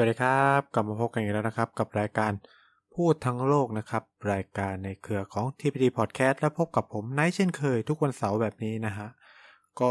[0.00, 2.32] สวัสดีครับกลับมาพบกันอีกแล้วนะครับ กับรายการ
[2.94, 4.02] พูดทั้งโลกนะครับ
[4.32, 9.08] รายการในเครือของ TPD Podcast และพบกับผมไนท์เช่นเคย ทุกวันเสาร์แบบนี้นะฮะ
[9.80, 9.90] ก็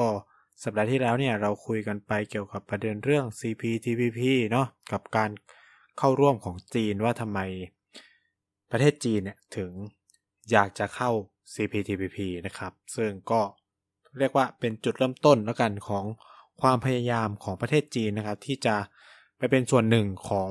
[0.63, 4.19] สัปดาห์ที่แล้วเนี่ยเราคุยกันไปเกี่ยวกับประเด็นเรื่อง CPTPP
[4.51, 5.29] เนาะกับการ
[5.97, 7.39] เข้าร่วมของจีนว่าทำไม
[8.71, 9.71] ประเทศจีนเนี่ยถึง
[10.51, 11.11] อยากจะเข้า
[11.53, 13.41] CPTPP นะครับ ซึ่งก็
[14.17, 16.05] เรียกว่าเป็นจุดเริ่มต้นแล้วกันของ
[16.61, 18.75] ความพยายามของประเทศจีนนะครับ ที่จะ
[19.37, 20.49] ไปเป็นส่วนหนึ่งของ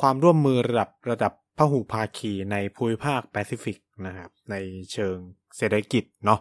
[0.00, 4.54] ความร่วมมือระดับระดับพหุภาคีในภูมิภาคแปซิฟิกนะครับ ใน
[4.92, 5.16] เชิง
[5.56, 6.40] เศรษฐกิจเนาะ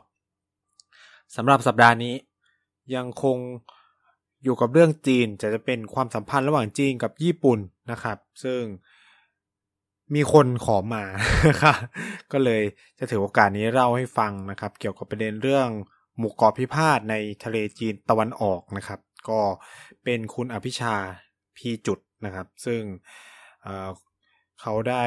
[1.35, 2.13] สำหรับสัปดาห์นี้
[2.95, 3.37] ยังคง
[4.43, 7.59] อยู่กับเรื่องจีนจะจะเป็นความสัมพันธ์ระหว่างจีนกับญี่ปุ่น
[7.91, 8.61] นะครับ ซึ่ง
[10.15, 11.03] มีคนขอมา
[11.63, 11.75] ค่ะ
[12.31, 12.61] ก็เลย
[12.99, 15.67] จะถือโอกาสนี้เล่าให้ฟังนะครับ เกี่ยวกับประเด็นเรื่อง
[16.17, 19.39] หมู่เกาะพิพาทในทะเลจีนตะวันออกนะครับ ก็
[20.03, 20.95] เป็นคุณอภิชา
[21.57, 22.81] พีจุดนะครับ ซึ่ง
[23.63, 25.03] เเขาได้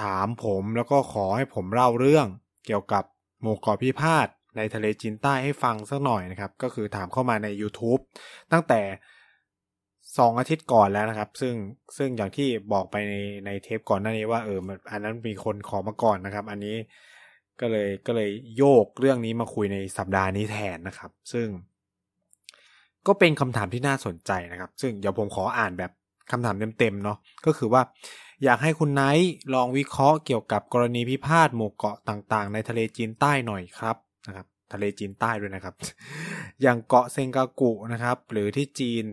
[0.00, 2.26] ถามผมแล้วก็ขอให้ผมเล่าเรื่อง
[2.66, 3.04] เกี่ยวกับ
[3.42, 8.00] หมู่เกาะพิพาทในทะเลจีนใต้ให้ฟังสักหน่อยนะครับ ก็คือถามเข้ามาใน YouTube
[8.52, 8.80] ตั้งแต่
[10.18, 11.54] สองอาทิตย์ก่อนแล้วนะครับ ซึ่ง
[11.96, 13.14] ซึ่งอย่างที่บอกไปใน
[13.46, 16.76] ในเทปก่อนหน้านี้ว่าเอออันนั้นมีคนขอมาก่อนนะครับ อันนี้
[17.60, 21.46] ก็เลยก็เลยโยกเรื่องนี้มาคุยในสัปดาห์นี้แทนนะครับ ซึ่ง
[23.06, 25.90] ก็เป็นคำถามที่น่าสนใจนะครับ ซึ่งเดี๋ยวผมขออ่านแบบ
[26.30, 27.82] คำถามเต็มๆเนาะก็คือว่า
[28.44, 33.96] อยากให้คุณไนท์ลองวิเคราะห์เกี่ยวกับกรณีพิพาทหมู่เกาะต่างๆ ในทะเลจีนใต้หน่อยครับ
[34.26, 35.74] นะครับทะเลจีนใต้ด้วยนะครับ
[36.62, 39.04] อย่างเกาะเซงกากุนะครับ หรือที่จีน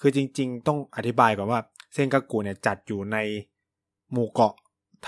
[0.00, 1.60] คือจริง ๆ ต้องอธิบายก่อนว่า
[1.92, 3.18] เซงกากุเนี่ยจัดอยู่ใน
[4.12, 4.54] หมู่เกาะ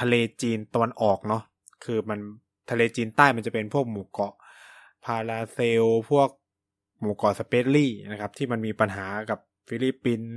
[0.01, 1.43] ทะเลจีนตะวันออกเนาะ
[1.85, 2.19] คือมัน
[2.71, 4.35] ทะเลจีนใต้มันจะเป็นพวกหมู่เกาะ
[5.05, 6.29] พาราเซล พวก
[7.03, 10.33] หมู่เกาะสเปซลี่นะครับ ที่มันมีปัญหากับฟิลิปปินส์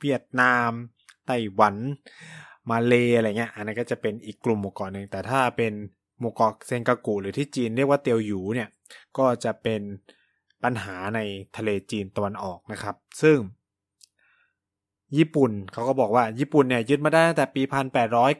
[0.00, 0.70] เวียดนาม
[1.26, 1.76] ไต้หวัน
[2.70, 5.72] มาเลอะไรเงี้ย อันนั้นก็จะเป็นอีกกลุ่มหมู่เกาะหนึ่งแต่ถ้าเป็น
[6.20, 8.68] หมู่เกาะเซงกากุหรือที่จีนเรียกว่าเตียวหยูเนี่ย
[9.18, 9.80] ก็จะเป็น
[10.64, 11.20] ปัญหาใน
[11.56, 13.38] ทะเลจีนตะวันออกนะครับ ซึ่ง
[15.16, 17.62] ญี่ปุ่นเขาก็บอกว่าญี่ปุ่นเนี่ยยึดมาได้ตั้งแต่ปี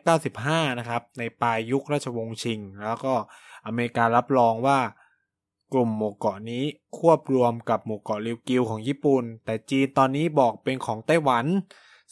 [0.00, 3.14] 1895 นะครับ ในปลายยุคราชวงศ์ชิง แล้วก็
[3.66, 4.78] อเมริการับรองว่า
[5.72, 6.64] กลุ่มหมู่เกาะนี้
[6.98, 11.46] ควบรวมกับหมู่เกาะริวกิวของญี่ปุ่น แต่จีนตอนนี้บอกเป็นของไต้หวัน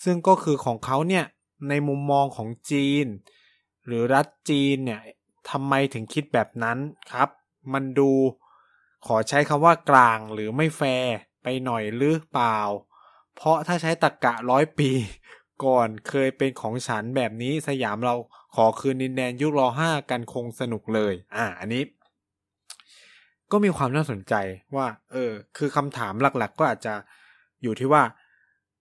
[0.04, 1.24] ซึ่งก็คือของเขาเนี่ย
[1.68, 3.06] ในมุมมองของจีน
[3.86, 5.00] หรือรัฐจีนเนี่ย
[5.50, 6.78] ทำไมถึงคิดแบบนั้น
[7.12, 7.28] ครับ
[7.72, 8.10] มันดู
[9.06, 11.12] ขอใช้คำว่ากลางหรือไม่แฟร์
[11.42, 12.58] ไปหน่อยหรือเปล่า
[13.36, 14.90] เพราะถ้าใช้ตะกกะร้อยปี
[15.64, 18.14] ก่อนเคยเป็นของฉันแบบนี้สยามเรา
[18.54, 21.82] ขอคืนดินแดนยุครอห้ากันคงสนุกเลย อ่า อันนี้
[23.52, 24.34] ก็มีความน่าสนใจ
[24.76, 26.94] ว่า เออ คือคำถามหลัก ๆ ก็อาจจะ
[27.62, 28.02] อยู่ที่ว่า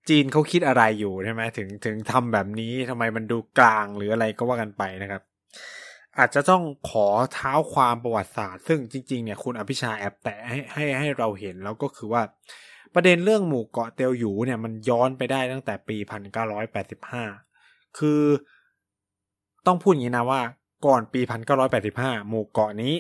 [0.10, 5.22] จีนเขาคิดอะไรอยู่ใช่ไหมถึงถึงทำแบบนี้ทำไมมันดูกลางหรืออะไรก็ว่ากันไปนะครับ
[6.20, 12.22] อาจจะต้องขอเท้าความประวัติศาสตร์ ซึ่งจริง ๆ เนี่ยคุณอภิชาแอบแตะให้ให้ให้เราเห็นแล้วก็คือว่า
[12.94, 17.24] ประเด็นเรื่องหมู่เกาะเตียวหยูเนี่ยมันย้อนไปได้ตั้งแต่ปีพันเก้าร้อยแปดสิบห้า
[17.98, 18.22] คือ
[19.68, 20.42] ต้องพูดอย่างนี้นะว่า
[20.86, 22.94] ก่อนปีพันเก้าร้อยแปดสิบห้าหมู่เกาะนี้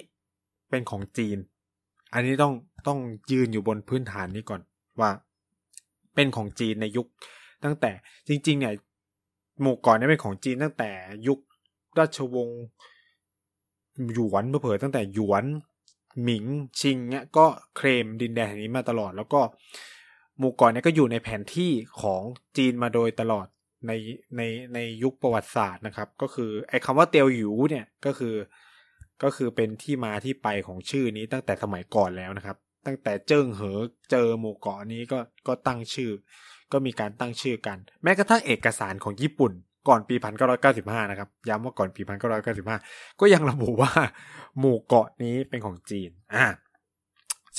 [0.69, 1.37] เป็นของจีน
[2.13, 2.53] อันนี้ต้อง
[2.87, 2.99] ต้อง
[3.31, 4.61] ยืนอยู่บนพื้นฐานนี้ก่อน
[4.99, 5.09] ว่า
[6.15, 7.07] เป็นของจีนในยุค
[7.63, 7.91] ตั้งแต่
[8.27, 8.73] จริง ๆ เนี่ย
[9.61, 10.91] หมู่เกาะนี้เป็นของจีนตั้งแต่
[11.27, 11.39] ยุค
[11.99, 12.61] ราชวงศ์
[14.13, 15.43] หยวนเผื่อตั้งแต่หยวน
[16.23, 16.45] หมิง
[16.79, 19.41] ชิงเนี่ยก็เคลมดินแดนแห่งนี้มาตลอด แล้วก็
[20.37, 21.71] หมู่เกาะเนี่ยก็อยู่ในแผนที่
[22.01, 22.21] ของ
[22.57, 23.47] จีนมาโดยตลอด
[23.87, 23.91] ใน
[24.37, 24.41] ใน
[24.73, 28.35] ในยุคประวัติศาสตร์นะครับ ก็คือไอ้คำว่าเตียวหยูเนี่ยก็คือ
[29.23, 33.79] ก็คือเป็นที่มาที่ไปของชื่อนี้ตั้งแต่สมัยก่อนแล้วนะครับ ตั้งแต่เจิ้งเหอ
[34.11, 36.11] เจอหมู่เกาะนี้ก็ก็ตั้งชื่อ
[36.71, 39.51] ก็มีการตั้งชื่อกัน แม้กระทั่งเอกสารของญี่ปุ่น
[39.87, 42.77] ก่อนปีพันเก้าร้อยเก้าสิบห้านะครับ ย้ำว่าก่อนปีพันเก้าร้อยเก้าสิบห้า
[43.19, 43.91] ก็ยังระบุว่า
[44.59, 46.45] หมู่เกาะนี้เป็นของจีนอ่า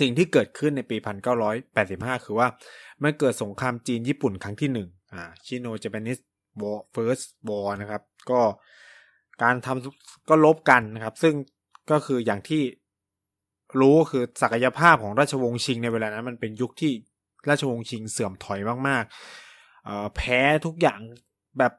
[0.01, 2.49] สิ่งที่เกิดขึ้นในปีพันเก้าร้อยแปดสิบห้าคือว่า
[3.03, 6.19] มันเกิดสงครามจีนญี่ปุ่นครั้งที่หนึ่งอ่า Sino-Japanese
[6.63, 8.41] War First War นะครับ ก็
[9.43, 11.35] การทำก็รบกันนะครับ ซึ่ง
[11.91, 12.63] ก็คืออย่างที่
[13.81, 16.93] รู้คือศักยภาพของราชวงศ์ชิงในเวลานั้น มันเป็นยุคที่
[17.49, 21.01] ราชวงศ์ชิงเสื่อมถอยมากๆแพ้ทุกอย่าง
[21.59, 21.73] แบบ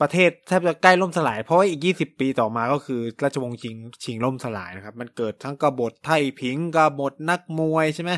[0.00, 3.74] ประเทศแทบจะใกล้ล่มสลาย เพราะว่าอีกยี่สิบปีต่อมาก็คือราชวงศ์ชิง
[4.04, 8.12] ชิงล่มสลายนะครับ มันเกิดทั้งกบฏไทผิงกบฏนักมวยใช่ไหม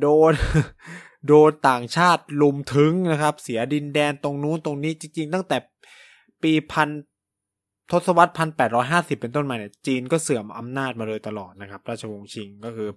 [0.00, 0.32] โดน
[1.26, 5.56] โดนต่างชาติลุมถึงนะครับ เสียดินแดนตรงนู้นตรงนี้จริง ๆ ตั้งแต่
[6.42, 6.88] ปีพัน
[7.90, 12.88] ทศวรรษพันแปดร้อยห้าสิบเป็นต้นมาเนี่ยจีนก็เสื่อมอำนาจมาโดยตลอดนะครับ ราชวงศ์ชิงก็คือ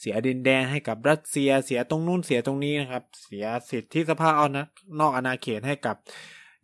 [0.00, 4.66] เสียดินแดนให้กับรัสเซียเสียตรงนู้นเสียตรงนี้นะครับ เสียสิทธิสภาพเอานะ
[5.00, 5.96] นอกอาณาเขตให้กับ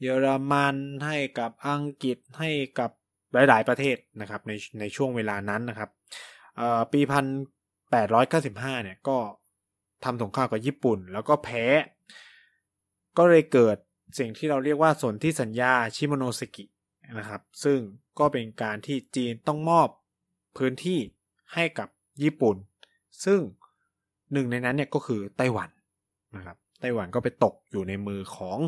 [0.00, 2.90] เยอรมันให้กับอังกฤษให้กับ
[3.32, 5.90] หลาย ๆ ประเทศนะครับในในช่วงเวลานั้นนะครับ
[6.92, 7.26] ปีพัน
[7.90, 9.18] แปดร้อยเก้าสิบห้าเนี่ยก็
[10.04, 11.64] ทำสงครามกับญี่ปุ่น แล้วก็แพ้
[13.18, 13.76] ก็เลยเกิด
[14.18, 16.64] สิ่งที่เราเรียกว่าสนธิสัญญาชิโมโนสกิ
[17.18, 17.78] นะครับ ซึ่ง
[18.18, 19.88] ก็เป็นการที่จีนต้องมอบ
[20.56, 21.00] พื้นที่
[21.54, 21.88] ให้กับ
[22.22, 22.56] ญี่ปุ่น
[23.24, 23.40] ซึ่ง
[24.32, 25.70] หนึ่งในนั้นเนี่ยก็คือไต้หวัน
[26.36, 28.58] นะครับไต้หวันก็ไปตกอยู่ในมือของ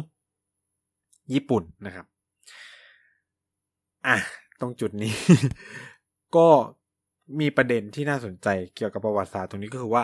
[1.34, 2.06] ญี่ปุ่นนะครับ
[4.06, 4.16] อะ
[4.60, 5.14] ตรงจุดนี้
[6.36, 6.48] ก็
[7.40, 10.02] มีประเด็นที่น่าสนใจเกี่ยวกับประวัติศาสตร์ตรงนี้ก็คือว่า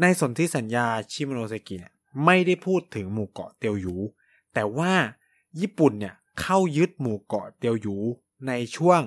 [0.00, 1.94] ในสนธิสัญญาชิโมโนเซกิเนี่ย
[2.24, 3.94] ไม่ได้พูดถึงหมู่เกาะเตียวหยู
[4.54, 4.92] แต่ว่า
[5.60, 7.96] ญี่ปุ่นเนี่ย เข้ายึดหมู่เกาะเตียวหยู
[8.46, 9.02] ในช่วง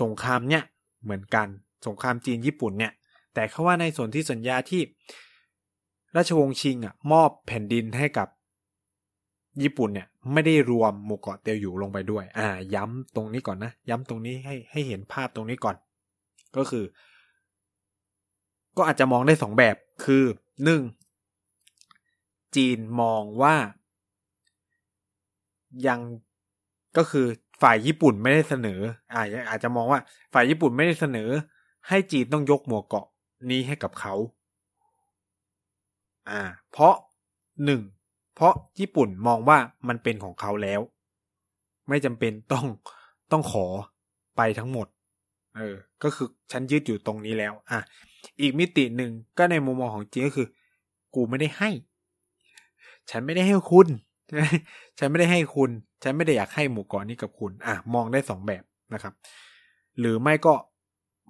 [0.00, 0.62] สงครามเนี่ย
[1.02, 1.46] เหมือนกัน
[1.86, 2.92] สงครามจีนญี่ปุ่นเนี่ย
[3.34, 4.82] แต่เขาว่าในส่วนที่สัญญาที่
[6.16, 8.28] ราชวงศ์ชิงอะมอบแผ่นดินให้กับ
[9.62, 15.76] ญี่ปุ่นเนี่ยไม่ได้รวมหมู่เกาะเตียวหยูลงไปด้วย อ่า ย้ำตรงนี้ก่อนนะ ย้ำตรงนี้ให้ให้เห็นภาพตรงนี้ก่อน
[16.56, 16.84] ก็คือ
[18.76, 20.24] ก็อาจจะมองได้สองแบบ คือ
[20.64, 20.82] หนึ่ง
[22.56, 23.56] จีนมองว่า
[25.86, 26.00] ยัง
[26.96, 27.26] ก็คือ
[27.62, 28.80] ฝ่ายญี่ปุ่นไม่ได้เสนอ
[29.12, 30.00] อาอาจจะมองว่า
[30.32, 31.30] ฝ่ายญี่ปุ่นไม่ได้เสนอ
[31.88, 33.06] ให้จีนต้องยกหมวกเกาะ
[33.50, 34.14] นี้ให้กับเขา
[36.30, 36.94] อ่า เพราะ
[37.64, 37.82] หนึ่ง
[38.34, 39.58] เพราะญี่ปุ่นมองว่า
[39.88, 40.80] มันเป็นของเขาแล้ว
[41.88, 42.66] ไม่จำเป็นต้อง
[43.32, 43.66] ต้องขอ
[44.36, 44.86] ไปทั้งหมด
[45.56, 47.78] เออ ก็คือฉันยึดอยู่ตรงนี้แล้ว อะ
[48.40, 50.48] อีกมิติหนึ่งก็ในมุมมองของจีนก็คือ
[51.14, 51.70] กูไม่ได้ให้
[53.10, 53.88] ฉันไม่ได้ให้คุณ
[55.00, 55.70] ฉันไม่ได้ให้คุณ
[56.02, 58.62] ฉันไม่ได้อยากให้หมู่เกาะนี้กับคุณ อะ มองได้สองแบบ
[58.94, 59.12] นะครับ
[59.98, 60.54] หรือไม่ก็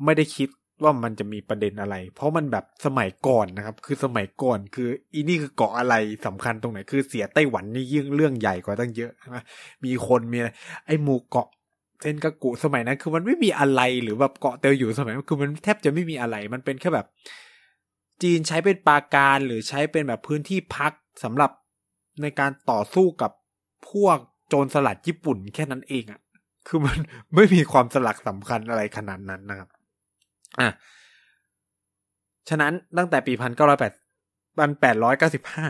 [0.04, 0.48] ไม่ได้คิด
[0.82, 5.94] ว่ามันจะมีประเด็นอะไร เพราะมันแบบสมัยก่อนนะครับ คือสมัยก่อนคืออีนี่คือเกาะอะไร
[6.26, 9.36] สำคัญตรงไหน คือเสียไต้หวันนี่ยิ่งเรื่องใหญ่กว่าตั้งเยอะใช่ไหม
[9.84, 10.48] มีคนมีอะไร
[10.86, 11.48] ไอหมู่เกาะ
[12.00, 17.06] เซนกากุสมัยนั้น คือมันไม่มีอะไรหรือแบบเกาะเตียวอยู่สมัยนั้นคือมันแทบจะไม่มีอะไร มันเป็นแค่แบบ
[18.22, 21.50] จีนใช้เป็นปาการหรือใช้เป็นแบบพื้นที่พักสำหรับ
[22.22, 23.30] ในการต่อสู้กับ
[23.90, 26.20] พวกโจรสลัดญี่ปุ่นแค่นั้นเองอะ่ะ
[26.66, 26.98] คือมัน
[27.34, 29.68] ไม่มีความสลักสำคัญอะไรขนาดนั้นนะครับ
[30.60, 30.68] อะ
[32.48, 33.92] ฉะนั้นตั้งแต่ปีพันเก้าร้อยแปด
[34.58, 35.64] พันแปดร้อยเก้าสิบห้า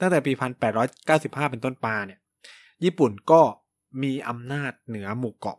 [0.00, 2.20] ตั้งแต่ปีพันแปดร้อยเก้าสิบห้าเป็นต้นปาเนี่ย
[2.84, 3.40] ญี่ปุ่นก็
[4.02, 5.58] มีอำนาจเหนือหมู่เกาะ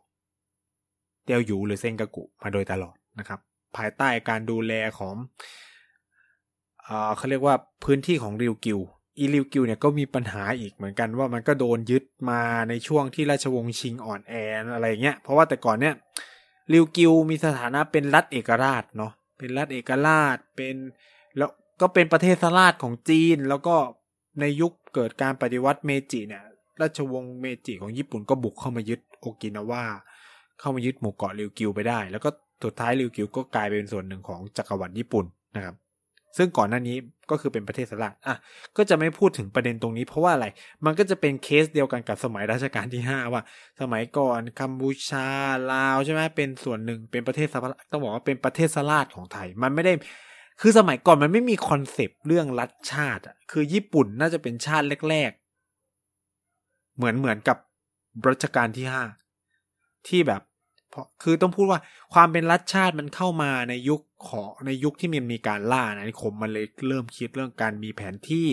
[1.24, 3.40] เตียวหยูหรือเซงกากุมาโดยตลอดนะครับ
[3.76, 5.16] ภายใต้การดูแลของ
[7.18, 8.80] เขาเรียกว่าพื้นที่ของริวกิว
[9.20, 14.34] อีลิวกิวเนี่ยก็มีปัญหาอีกเหมือนกันว่ามันก็โดนยึดมาในช่วงที่ราชวงศ์ชิงอ่อนแอ
[14.74, 15.96] อะไรเงี้ยเพราะว่าแต่ก่อนเนี่ย
[16.74, 20.76] ริวกิวมีสถานะเป็นรัฐเอกราชเนาะเป็นรัฐเอกราชเป็น
[21.38, 21.50] แล้ว
[21.82, 23.76] ก็เป็นประเทศสลาดของจีน แล้วก็
[24.40, 26.44] ในยุคเกิดการปฏิวัติเมจิเนี่ย
[26.82, 29.86] ราชวงศ์เมจิของญี่ปุ่นก็บุกเข้ามายึดโอกินาวา
[30.60, 32.30] เข้ามายึดหมู่เกาะริวกิวไปได้ แล้วก็
[32.64, 35.76] สุดท้ายริวกิวก็กลายเป็นส่วนหนึ่งของจักรวรรดิญี่ปุ่นนะครับ
[36.38, 36.98] ซึ่งก่อนหน้านี้
[37.32, 38.36] ก็คือเป็นประเทศสลาดอะ
[38.78, 40.48] ก็จะไม่พูดถึงประเด็นตรงนี้ เพราะว่าอะไร
[40.86, 43.44] มันก็จะเป็นเคสเดียวกันกับสมัยรัชกาลที่ห้าว่า
[43.82, 45.28] สมัยก่อนกัมพูชา
[45.74, 49.94] ลาวใช่ไหมเป็นส่วนหนึ่งเป็นประเทศสลาดต้องบอกว่าเป็นประเทศสลาดของไทย มันไม่ได้
[50.62, 55.32] คือสมัยก่อนมันไม่มีคอนเซปต์เรื่องรัฐชาติอะคือญี่ปุ่นน่าจะเป็นชาติแรก
[56.14, 57.58] ๆ เหมือนเหมือนกับ
[58.28, 59.04] รัชกาลที่ห้า
[60.08, 60.42] ที่แบบ
[61.24, 61.80] คือต้องพูดว่า
[62.14, 68.48] ความเป็นรัฐชาติมันเข้ามาในยุคขอในยุคที่มันมีการล่านะนิคมมันเลยเริ่มคิดเรื่องการมีแผนที่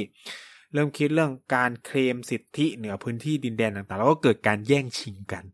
[0.74, 5.44] เริ่มคิดเรื่องการเคลมสิทธิเหนือพื้นที่ดินแดนต่างๆ แล้วก็เกิดการแย่งชิงกัน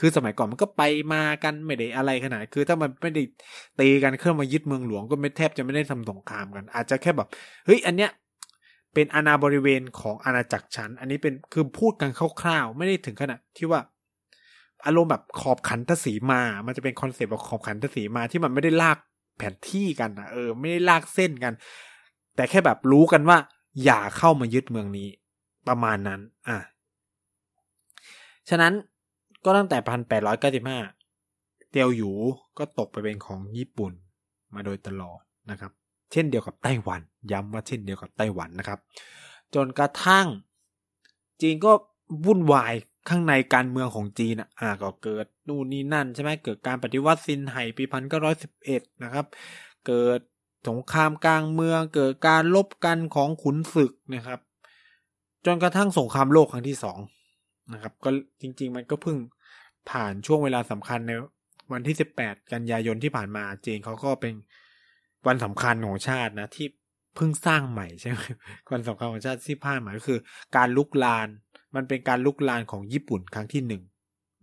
[0.00, 0.82] คือสมัยก่อนมันก็ไป
[1.12, 3.22] มากันไม่ได้อะไรขนาด คือถ้ามันไม่ได้
[3.80, 7.28] ตีกันเครื่องมายึดเมืองหลวงก็ไม่แทบจะไม่ได้ทำสงครามกัน อาจจะแค่แบบ
[7.66, 8.10] เฮ้ยอันเนี้ย
[8.94, 12.10] เป็นอาณาบริเวณของอาณาจักรฉันอันนี้เป็นคือพูดกัน
[12.42, 13.80] คร่าวๆ ไม่ได้ถึงขนาดที่ว่า
[14.86, 18.98] อารมณ์แบบขอบขัณฑสีมา มันจะเป็นคอนเซปต์แบบขอบขัณฑสีมาที่มันไม่ได้ลาก
[19.38, 21.52] แผนที่กันอะเออ ไม่ได้ลากเส้นกัน
[22.36, 23.38] แต่แค่แบบรู้กันว่า
[23.84, 25.08] อย่าเข้ามายึดเมืองนี้
[25.68, 26.58] ประมาณนั้น อะ
[28.48, 28.72] ฉะนั้น
[29.44, 30.78] ก็ตั้งแต่พันแปดร้อยเก้าสิบห้า
[31.70, 32.10] เตียวหยู
[32.58, 33.92] ก็ตกไปเป็นของญี่ปุ่น
[34.54, 35.20] มาโดยตลอด
[35.50, 35.72] นะครับ
[36.12, 37.00] เช่นเดียวกับไต้หวัน
[37.32, 38.78] ย้ำว่าเช่นเดียวกับไต้หวันนะครับ
[39.54, 40.26] จนกระทั่ง
[41.40, 41.72] จีนก็
[42.24, 42.74] วุ่นวาย
[43.10, 49.26] ข้างในการเมืองของจีนอะก็เกิดนู่นนี่นั่นใช่ไหมเกิดการปฏิวัติซินไห่ปีพันเก้าร้อยสิบเอ็ดนะครับ
[49.86, 50.20] เกิด
[50.68, 54.40] สงครามกลางเมือง เกิดการลบกันของขุนศึกนะครับ
[55.46, 56.98] จนกระทั่งสงครามโลกครั้งที่สอง
[57.72, 59.18] นะครับ ก็จริง ๆ มันก็เพิ่ง
[59.90, 61.12] ผ่านช่วงเวลาสำคัญใน
[61.72, 64.34] วันที่18กันยายนที่ผ่านมาจีนเขาก็เป็น
[65.26, 66.66] วันสำคัญของชาตินะที่
[67.16, 68.20] เพิ่งสร้างใหม่ใช่ไหม
[68.72, 70.18] วันสำคัญของชาติที่ผ่านมาก็คือ
[70.56, 71.28] การลุกลาน
[71.74, 73.82] มันเป็นการลุกลานของญี่ปุ่นครั้งที่หนึ่ง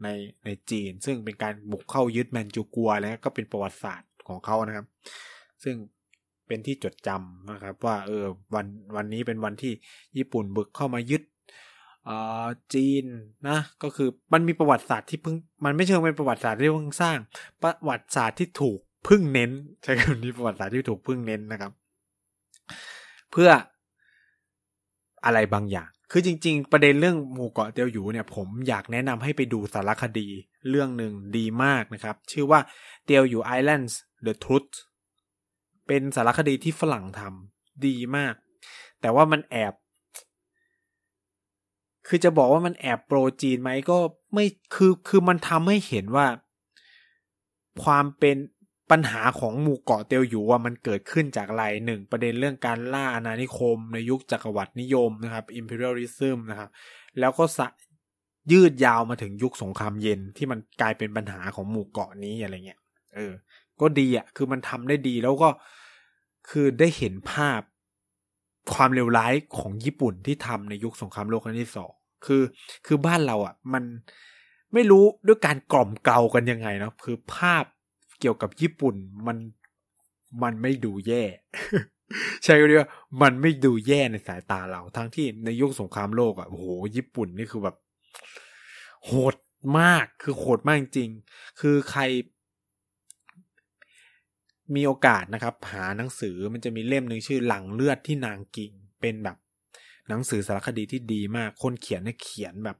[0.03, 0.07] ใน
[0.46, 4.86] ในจีน ซึ่งเป็นการบุกเข้ายึดแมนจูกัวแล้วก็เป็นประวัติศาสตร์ของเขานะครับ
[5.63, 5.75] ซึ่ง
[6.48, 8.65] เป็นที่จดจำนะครับ ว่าเออวัน
[8.96, 9.74] วันนี้เป็นวันที่
[10.17, 11.24] ญี่ปุ่นบุกเข้ามายึด
[12.74, 13.05] จีน
[13.50, 17.17] นะก็คือมันมีประวัติศาสตร์ที่เพิ่งมันไม่เชิงเป็นประวัติศาสตร์ที่เพิ่งสร้าง
[17.62, 19.51] ประวัติศาสตร์ที่ถูกพึ่งเน้น
[19.84, 21.72] ใช้คำนี้ประวัติศาสตร์ที่ถูกพึ่งเน้นนะครับ
[23.31, 23.50] เพื่อ
[25.25, 30.27] อะไรบางอย่าง คือจริง ๆ ประเด็นเรื่องหมู่เกาะเตียวอยู่เนี่ยผมอยากแนะนำให้ไปดูสารคดี
[30.69, 32.59] เรื่องหนึ่งดีมากนะครับ ชื่อว่า
[33.05, 33.93] เตียวอยู่ Islands
[34.25, 34.73] The Truth
[35.87, 38.33] เป็นสารคดีที่ฝรั่งทำดีมาก
[39.01, 39.73] แต่ว่ามันแอบ
[42.07, 43.97] คือจะบอกว่ามันแอบโปรจีนไหมก็
[44.33, 44.45] ไม่
[44.75, 46.27] คือคือมันทำให้เห็นว่า
[47.83, 48.37] ความเป็น
[48.91, 56.70] ปัญหาของหมู่เกาะเตียวอยู่ว่ามันเกิดขึ้นจากอะไรหนึ่งประเด็นเรื่องการล่าอาณานิคม ในยุคจักรวรรดินิยมนะครับ imperialism นะครับ
[57.20, 57.46] แล้วก็
[58.51, 62.79] ยืดยาวมาถึงยุคสงครามเย็นที่มันกลายเป็นปัญหาของหมู่เกาะนี้อะไรเงี้ย
[63.15, 63.34] เออ
[63.82, 65.50] ก็ดีอะ คือมันทำได้ดีแล้วก็
[66.50, 67.62] คือได้เห็นภาพ
[68.74, 71.91] ความเลวร้ายของญี่ปุ่นที่ทำในยุคสงครามโลกครั้งที่สอง
[72.25, 72.44] คือ
[72.86, 73.84] คือบ้านเราอะ มัน
[74.74, 77.63] ไม่รู้ด้วยการกล่อมเกลากันยังไงเนาะคือภาพ
[78.19, 78.95] เกี่ยวกับญี่ปุ่น
[79.27, 79.38] มัน
[80.43, 81.24] มันไม่ดูแย่
[82.43, 87.75] ใช่ก็เรียกว่ามันไม่ดูแย่ในสายตาเรา ทั้งที่ในยุคสงครามโลกอะโอ้โหญี่ปุ่นนี่คือแบบ
[89.05, 89.36] โหด
[89.79, 91.09] มากคือโหดมากจริง
[91.59, 92.01] คือใคร
[94.75, 98.71] มีโอกาสนะครับ หาหนังสือมันจะมีเล่มหนึ่งชื่อหลังเลือดที่นางกิง
[99.01, 99.38] เป็นแบบ
[100.09, 102.77] หนังสือสารคดีที่ดีมาก คนเขียนเนี่ยเขียนแบบ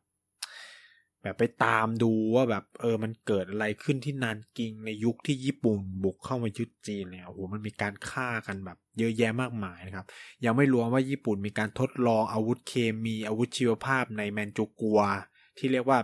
[1.24, 10.06] แบบไปตามดูว่าแบบ เออมันเกิดอะไรขึ้นที่นานกิงในยุคที่ญี่ปุ่นบุกเข้ามายึดจีนเนี่ยโอ้โหมันมีการฆ่ากันแบบ เยอะแยะมากมายนะครับ
[10.46, 15.00] ยังไม่รวมว่าญี่ปุ่นมีการทดลองอาวุธเคมีอาวุธชีวภาพในแมนจูกัว
[15.58, 16.00] ที่เรียกว่า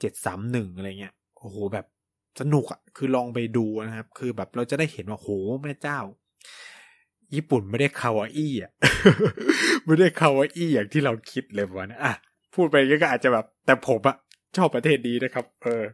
[0.00, 1.86] เจ็ดสามหนึ่งอะไรเงี้ยโอ้โหแบบ
[2.40, 5.28] สนุกอะคือลองไปดูนะครับ คือแบบเราจะได้เห็นว่าโห
[5.62, 5.98] แม่เจ้า
[7.34, 8.72] ญี่ปุ่นไม่ได้คาวาอี้อะ
[9.84, 12.14] ไม่ได้คาวาอี้อย่างที่เราคิดเลยวะนะอะ
[12.54, 14.16] พูดไปก็อาจจะแบบ แต่ผมอะ
[14.56, 15.84] ชอบประเทศดีนะครับ เออ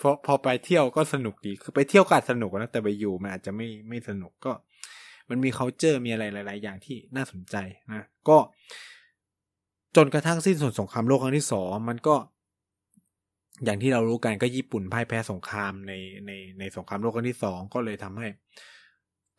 [0.00, 4.52] พอพอไปเที่ยวก็สนุกดีคือไปเที่ยวก็สนุกนะแต่ไปอยู่มันอาจจะไม่ไม่สนุกก็
[5.30, 7.56] มันมี culture มีอะไรหลาย ๆ อย่างที่น่าสนใจ
[7.90, 8.38] นะก็
[9.96, 12.16] จนกระทั่งสิ้นสุดสงครามโลกครั้งที่สองมันก็
[13.64, 15.92] อย่างที่เรารู้กันก็ญี่ปุ่นพ่ายแพ้สงครามใน
[16.26, 18.28] ในในสงครามโลกครั้งที่สองก็เลยทำให้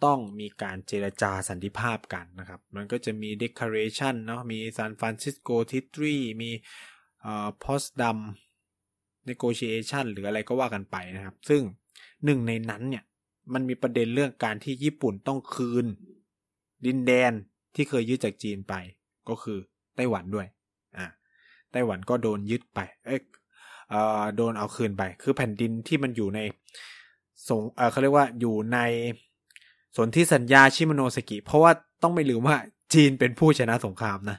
[0.05, 6.51] ต้องมีการเจรจาสันติภาพกันนะครับ มันก็จะมี declaration เนาะมีซานฟรานซิสโกทิตรีมี
[7.22, 8.17] เอ่อพอสดัม
[9.30, 11.62] negotiation หรืออะไรก็ว่ากันไปนะครับ ซึ่ง
[12.25, 13.03] หนึ่งในนั้นเนี่ย
[13.53, 15.86] มันมีประเด็นเรื่องการที่ญี่ปุ่นต้องคืน
[16.86, 17.32] ดินแดน
[17.75, 18.74] ที่เคยยึดจากจีนไป
[19.30, 19.58] ก็คือ
[19.96, 20.48] ไต้หวันด้วย
[20.98, 21.06] อ่า
[21.72, 23.18] ไต้หวันก็โดนยึดไป เอ้
[24.36, 26.39] โดนเอาคืนไป คือแผ่นดินที่มันอยู่ใน
[27.48, 27.62] สง
[27.92, 28.80] เขาเรียกว่าอยู่ใน
[29.96, 31.72] สนที่สัญญาชิมโนสกิ เพราะว่า
[32.03, 32.58] ต้องไม่ลืมว่า
[32.94, 34.38] จีนเป็นผู้ชนะสงครามนะ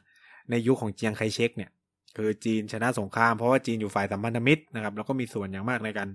[0.50, 1.70] ในยุคขของเจียงไคเชกเนี่ย
[2.16, 6.08] คือจีนชนะสงครามเพราะว่าจีนอยู่ฝ่ายสัมพันธมิตรนะครับ แล้วก็มีส่วนอย่างมากในการ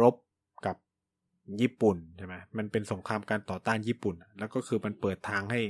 [0.00, 0.14] รบ
[0.66, 0.76] กับ
[1.60, 5.60] ญี่ปุ่นใช่ไหมมันเป็นสงครามการต่อต้านญี่ปุ่น แล้วก็คือมันเปิดทางให้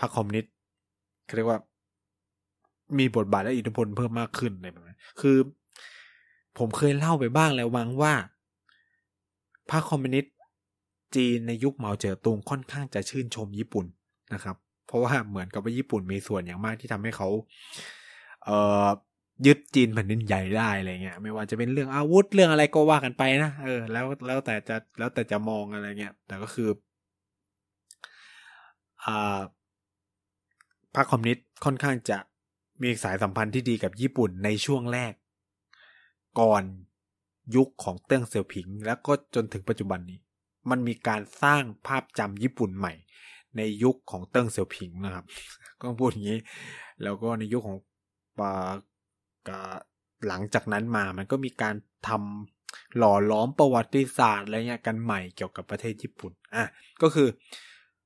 [0.00, 0.52] พรรคคอมมิวนิสต์
[1.36, 1.60] เรียกว่า
[2.98, 5.36] มีบทบาทและอิทธิพลเพิ่มมากขึ้นอะไรแบบนี้คือ
[6.58, 8.14] ผมเคยเล่าไปบ้างแล้ววังว่า
[9.70, 10.34] พรรคคอมมิวนิสต์
[11.16, 13.86] จีนในยุคเหมาเจ๋อตุงค่อนข้างจะชื่นชมญี่ปุ่น
[14.34, 14.56] นะครับ
[14.86, 17.28] เพราะว่าเหมือนกับว่าญี่ปุ่นมีส่วนอย่างมากที่ทำให้เขา
[19.46, 26.68] ยึดจีนแผ่นดินใหญ่ได้อะไรเงี้ย ไม่ว่าจะเป็นเรื่องอาวุธเรื่องอะไรก็ว่ากันไปนะเออแล้วแล้วแต่จะแล้วแต่จะมองอะไรเงี้ย แต่ก็คือ
[29.04, 29.40] อ่า
[30.94, 32.18] พรรคคอมมิวนิสต์ค่อนข้างจะ
[32.82, 35.12] มีสายสัมพันธ์ที่ดีกับญี่ปุ่นในช่วงแรก
[36.40, 36.62] ก่อน
[37.56, 40.18] ยุคของเติ้งเสี่ยวผิง แล้วก็จนถึงปัจจุบันนี้
[40.70, 42.94] มันมีการสร้างภาพจำญี่ปุ่นใหม่
[43.56, 45.24] ในยุคของเติ้งเสี่ยวผิงนะครับ
[45.80, 46.40] ก็พูดอย่างนี้
[47.02, 47.78] แล้วก็ในยุคของ
[50.28, 51.74] หลังจากนั้นมามันก็มีการ
[52.08, 56.64] ทำหล่อล้อมประวัติศาสตร์อะไรเงี้ยกันใหม่เกี่ยวกับประเทศญี่ปุ่นอะ
[57.02, 57.28] ก็คือ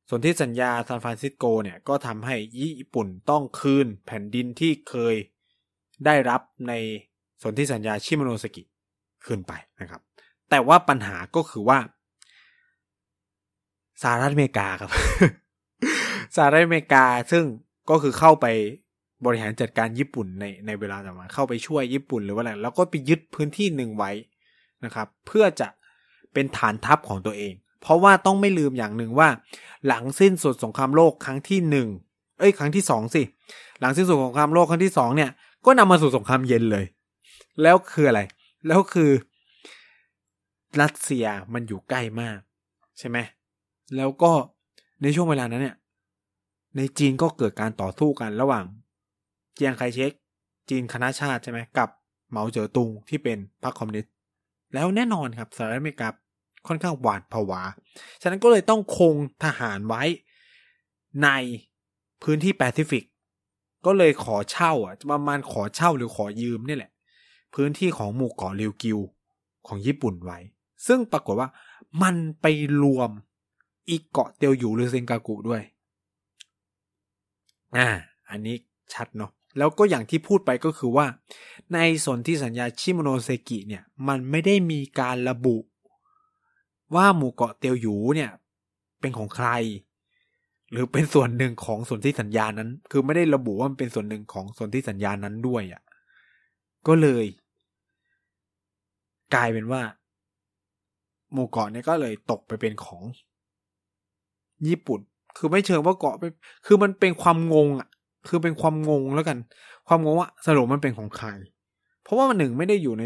[0.08, 5.14] ส่วนที่สัญญาซานฟรานซิสโกเนี่ยก็ทำให้ญี่ปุ่นต้องคืนแผ่นดินที่เคย
[6.06, 6.72] ได้รับใน
[7.42, 8.62] สนธิสัญญาชิมโนสกิ
[9.26, 10.00] ขึ้นไปนะครับ
[10.50, 11.78] แต่ว่าปัญหาก็คือว่า
[14.02, 14.90] สหรัฐอเมริกาครับ
[16.36, 17.44] สหรัฐอเมริกาซึ่ง
[17.90, 18.46] ก็คือเข้าไป
[19.24, 24.10] บริหารจัดการญี่ปุ่นในในเวลาต่อมาเข้าไปช่วยญี่ปุ่นหรือว่าอะไรแล้วก็ไปยึดพื้นที่หนึ่งไว้
[24.84, 25.68] นะครับ เพื่อจะ
[26.32, 29.28] เป็นฐานทัพของตัวเอง เพราะว่าต้องไม่ลืมอย่างหนึ่งว่า
[29.86, 31.88] หลังสิ้นสุดสงครามโลกครั้งที่หนึ่ง
[32.38, 33.22] เอ้ยครั้งที่สองสิ
[33.80, 35.30] หลังสิ้นสุดสงครามโลกครั้งที่สองเนี่ย
[35.66, 36.84] ก็นำมาสู่สงครามเย็นเลย
[37.62, 38.20] แล้วคืออะไร
[38.66, 39.10] แล้วคือ
[40.80, 42.38] รัสเซียมันอยู่ใกล้มาก
[42.98, 43.18] ใช่ไหม
[43.96, 44.32] แล้วก็
[45.02, 45.76] ในช่วงเวลานั้นเนี่ย
[46.76, 48.64] ในจีนก็เกิดการต่อสู้กันระหว่าง
[49.56, 50.12] เจียงไคเชก
[50.68, 51.88] จีนคณะชาติใช่ไหมกับ
[52.30, 54.12] เหมาเจ๋อตุงที่เป็นพรรคคอมมิวนิสต์
[54.74, 56.08] แล้วแน่นอนครับสหรัฐอเมริกา
[56.66, 57.62] ค่อนข้างหวาดผวา
[58.22, 60.02] ฉะนั้นก็เลยต้องคงทหารไว้
[61.22, 61.28] ใน
[62.22, 63.04] พื้นที่แปซิฟิก
[63.86, 66.90] ก็เลยขอเช่าอะประมาณขอเช่าหรือขอยืมนี่แหละ
[67.54, 68.98] พื้นที่ของหมู่เกาะริวกิว
[69.66, 70.38] ของญี่ปุ่นไว้
[70.86, 71.48] ซึ่งปรากฏว่า
[72.02, 72.46] มันไป
[72.82, 73.10] รวม
[73.90, 75.62] อีกเกาะเตียวอยู่หรือเซนกากุด้วย
[77.76, 77.88] อ่า
[78.30, 78.56] อันนี้
[78.94, 81.06] ชัดเนาะ แล้วก็อย่างที่พูดไปก็คือว่า
[81.74, 85.56] ในสนที่สัญญาชิโมโนเซกิเนี่ยมันไม่ได้มีการระบุ
[86.94, 88.30] ว่าหมู่เกาะเตียวหยูเนี่ย
[89.00, 89.48] เป็นของใคร
[90.70, 95.82] หรือเป็นส่วนหนึ่งของสนที่สัญญานั้น คือไม่ได้ระบุว่ามันเป็นส่วนหนึ่งของสนที่สัญญานั้นด้วยอะ่ะ
[96.86, 97.24] ก็เลย
[99.34, 99.82] กลายเป็นว่า
[101.32, 103.02] หมู่เกาะเนี่ยก็เลยตกไปเป็นของ
[104.68, 105.00] ญี่ปุ่น
[105.36, 106.30] คือไม่เชิงว่าเกาะเป็น
[106.66, 107.88] คือมันเป็นความงงอะ
[108.28, 109.38] คือเป็นความงงแล้วกัน
[109.88, 111.28] ความงงว่าสรุปมันเป็นของใคร
[112.02, 113.02] เพราะว่ามันหนึ่งไม่ได้อยู่ใน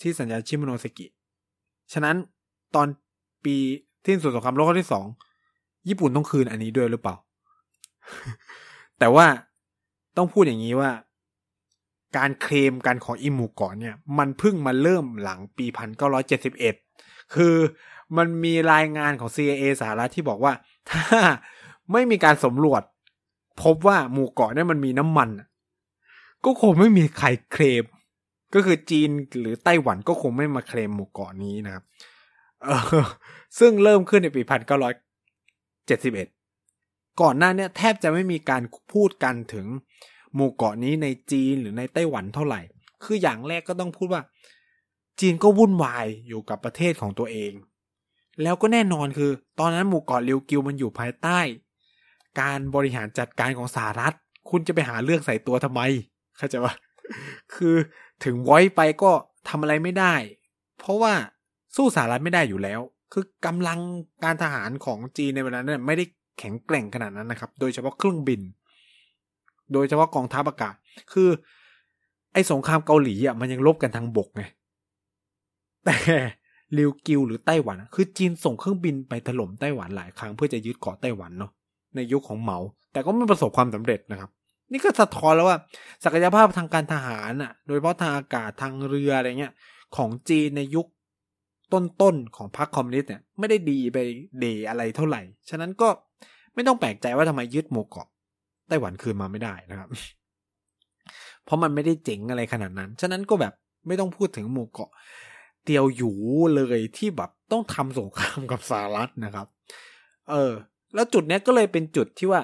[0.00, 1.06] ที่สัญญาชิมโนสกิ
[1.92, 2.16] ฉะนั้น
[2.74, 2.86] ตอน
[3.44, 3.56] ปี
[4.04, 5.06] ที่สุดสงครามโลกครั้งที่สอง
[5.88, 7.16] ญี่ปุ่นต้องคืนอันนี้ด้วยหรือเปล่า
[8.98, 9.26] แต่ว่า
[10.16, 10.90] ต้องพูดอย่างนี้ว่า
[12.16, 16.74] การเคลมการของอิมูก่อนเนี่ย มันเพิ่งมาเริ่มหลังปีพันเก้าร้อยเจ็ดสิบเอ็ด
[17.34, 17.54] คือ
[18.16, 20.52] มันมีรายงานของ CIA สหรัฐที่บอกว่า
[20.90, 21.02] ถ้า
[21.92, 22.82] ไม่มีการสำรวจ
[23.62, 25.28] พบว่าหมู่เกาะนี่มันมีน้ำมัน
[26.44, 27.84] ก็คงไม่มีใครเคลม
[28.54, 29.08] ก็คือจีน
[29.40, 31.84] หรือไต้หวันก็คงไม่มาเคลมหมู่เกาะนี้นะครับ
[33.58, 34.94] ซึ่งเริ่มขึ้นในปีพันเก้าร้อย
[35.86, 36.28] เจ็ดสิบเอ็ด
[37.20, 38.62] ก่อนหน้านี้แทบจะไม่มีการ
[38.92, 39.66] พูดกันถึง
[40.34, 42.60] หมู่เกาะนี้ในจีนหรือในไต้หวันเท่าไหร่
[43.04, 44.22] คืออย่างแรกก็ต้องพูดว่า
[45.20, 47.52] จีนก็วุ่นวายอยู่กับประเทศของตัวเอง
[48.42, 51.38] แล้วก็แน่นอนคือ ตอนนั้นหมู่เกาะริวกิวมันอยู่ภายใต้
[52.40, 54.14] การบริหารจัดการของสหรัฐ
[54.50, 55.80] คุณจะไปหาเรื่องใส่ตัวทำไม
[56.36, 56.74] เข้าใจว่า
[57.54, 57.76] คือ
[58.24, 59.12] ถึงไว้ไปก็
[59.48, 60.14] ทำอะไรไม่ได้
[60.78, 61.12] เพราะว่า
[61.76, 62.80] สู้สหรัฐไม่ได้อยู่แล้ว
[63.12, 63.78] คือกำลัง
[64.24, 66.04] การทหารของจีนในเวลานั้นไม่ได้
[66.38, 68.40] แข็งแกร่งขนาดนั้นนะครับ โดยเฉพาะเครื่องบิน
[69.72, 70.74] โดยเฉพาะกองทัพอากาศ
[71.12, 71.28] คือ
[72.32, 74.42] ไอ้สงครามเกาหลีอะมันยังลบกันทางบกไง
[75.84, 75.96] แต่
[76.76, 81.50] ริวกิวหรือไต้หวัน คือจีนส่งเครื่องบินไปถล่มไต้หวันหลายครั้งเพื่อจะยึดเกาะไต้หวันเนาะ
[81.96, 82.58] ในยุคของเหมา
[82.92, 84.30] แต่ก็ไม่ประสบความสำเร็จนะครับ
[84.72, 85.58] นี่ก็สะท้อนแล้วว่า
[86.04, 89.52] ศักยภาพทางการทหารอะ โดยเฉพาะทางอากาศทางเรืออะไรเงี้ย
[89.96, 90.86] ของจีนในยุค
[91.72, 93.98] ต้นๆของพรรคคอมมิวนิสต์เนี่ยไม่ได้ดีไป
[94.40, 95.88] เดอะไรเท่าไหร่ ฉะนั้นก็
[96.54, 98.08] ไม่ต้องแปลกใจว่าทำไมยึดหมู่เกาะ
[98.68, 99.88] ไต้หวันคืนมาไม่ได้นะครับ
[101.44, 103.52] เพราะมันไม่ได้เจ๋งอะไรขนาดนั้น ฉะนั้นก็แบบ
[103.86, 104.90] ไม่ต้องพูดถึงหมู่เกาะ
[105.64, 106.12] เตียวหยู
[106.54, 109.46] เลยที่แบบต้องทำสงครามกับสหรัฐนะครับ
[110.30, 110.52] เออ
[110.94, 112.42] แล้วจุดนี้ก็เลยเป็นจุดที่ว่า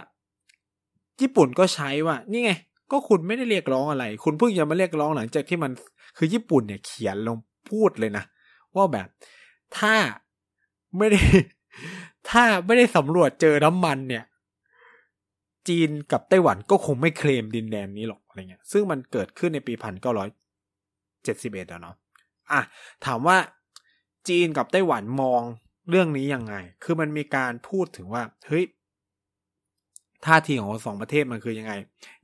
[1.20, 2.52] ญี่ปุ่นก็ใช้ว่า นี่ไง
[2.90, 5.72] ก็คุณไม่ได้เรียกร้องอะไร คุณเพิ่งจะมาเรียกร้องหลังจากที่มัน
[6.16, 7.36] คือญี่ปุ่นเนี่ยเขียนลง
[7.70, 8.24] พูดเลยนะ
[8.76, 9.08] ว่าแบบ
[9.78, 9.94] ถ้า
[10.98, 11.22] ไม่ได้
[12.30, 14.24] ถ้าไม่ได้สำรวจเจอน้ำมันเนี่ย
[15.68, 20.28] จีนกับไต้หวันก็คงไม่เคลมดินแดนนี้หรอกอะไรเงี้ย ซึ่งมันเกิดขึ้นในปีพันเก้าร้อย
[21.24, 21.96] เจ็ดสิบเอ็ดอะเนาะ
[22.52, 22.60] อะ
[23.04, 23.36] ถามว่า
[24.28, 25.42] จีนกับไต้หวันมอง
[25.88, 28.64] เรื่องนี้ยังไง คือมันมีการพูดถึงว่า เฮ้ย
[30.26, 31.72] ท่าทีของสองประเทศมันคือยังไง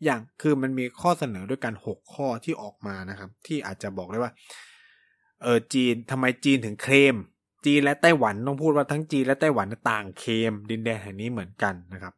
[0.04, 4.32] อย่าง คือมันมีข้อเสนอด้วยกันหกข้อที่ออกมานะครับ ที่อาจจะบอกได้ว่า
[5.42, 7.16] เออ จีนทำไมจีนถึงเคลม
[7.66, 12.14] จีนและไต้หวันต้องพูดว่าทั้งจีนและไต้หวันต่างเคลมดินแดนแห่งนี้เหมือนกันนะครับ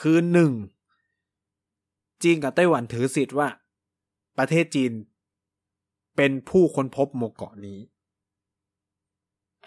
[0.00, 0.52] คือหนึ่ง
[2.22, 3.48] จีนกับไต้หวันถือสิทธิ์ว่า
[4.38, 4.92] ประเทศจีน
[6.16, 7.78] เป็นผู้ค้นพบหมู่เกาะนี้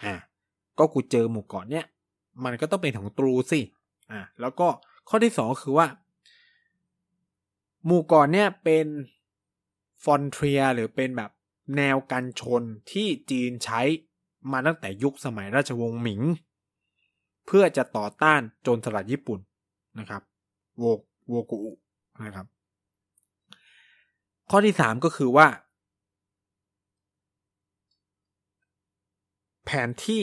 [0.04, 0.14] อ่า
[0.78, 1.84] ก็กูเจอหมู่เกาะเนี้ย
[2.44, 3.60] มันก็ต้องเป็นของตรูสิ
[4.12, 4.68] อ่าแล้วก็
[5.08, 5.86] ข้อที่สองคือว่า
[7.86, 8.86] หมู่เกาะเนี้ยเป็น
[10.04, 11.30] ฟอนเทียหรือเป็นแบบ
[11.76, 13.80] แนวกันชนที่จีนใช้
[14.52, 16.22] มาตั้งแต่ยุคสมัยราชวงศ์หมิง
[17.46, 19.38] เพื่อจะต่อต้านโจรสลัดญี่ปุ่น
[19.98, 20.22] นะครับ
[20.78, 20.84] โว
[21.28, 21.58] โวกุ
[22.24, 22.46] นะครับ
[24.50, 25.46] ข้อที่สามก็คือว่า
[29.64, 30.22] แผนที่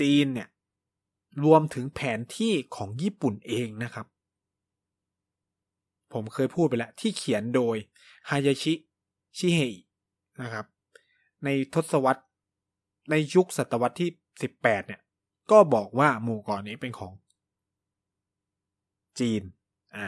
[0.00, 0.48] จีนเนี่ย
[1.44, 4.06] รวมถึงแผนที่ของญี่ปุ่นเองนะครับ
[6.12, 7.76] ผมเคยพูดไปแล้ว ที่เขียนโดย
[8.30, 8.72] ฮายาชิ
[9.38, 9.60] ชิเฮ
[10.42, 10.66] นะครับ
[11.44, 12.24] ในทศวรรษ
[13.10, 14.10] ในยุคศตวรรษที่
[14.42, 15.00] สิบแปดเนี่ย
[15.50, 17.12] ก็บอกว่าหมู่เกาะนี้เป็นของ
[19.20, 19.42] จีน
[19.96, 20.06] อ่า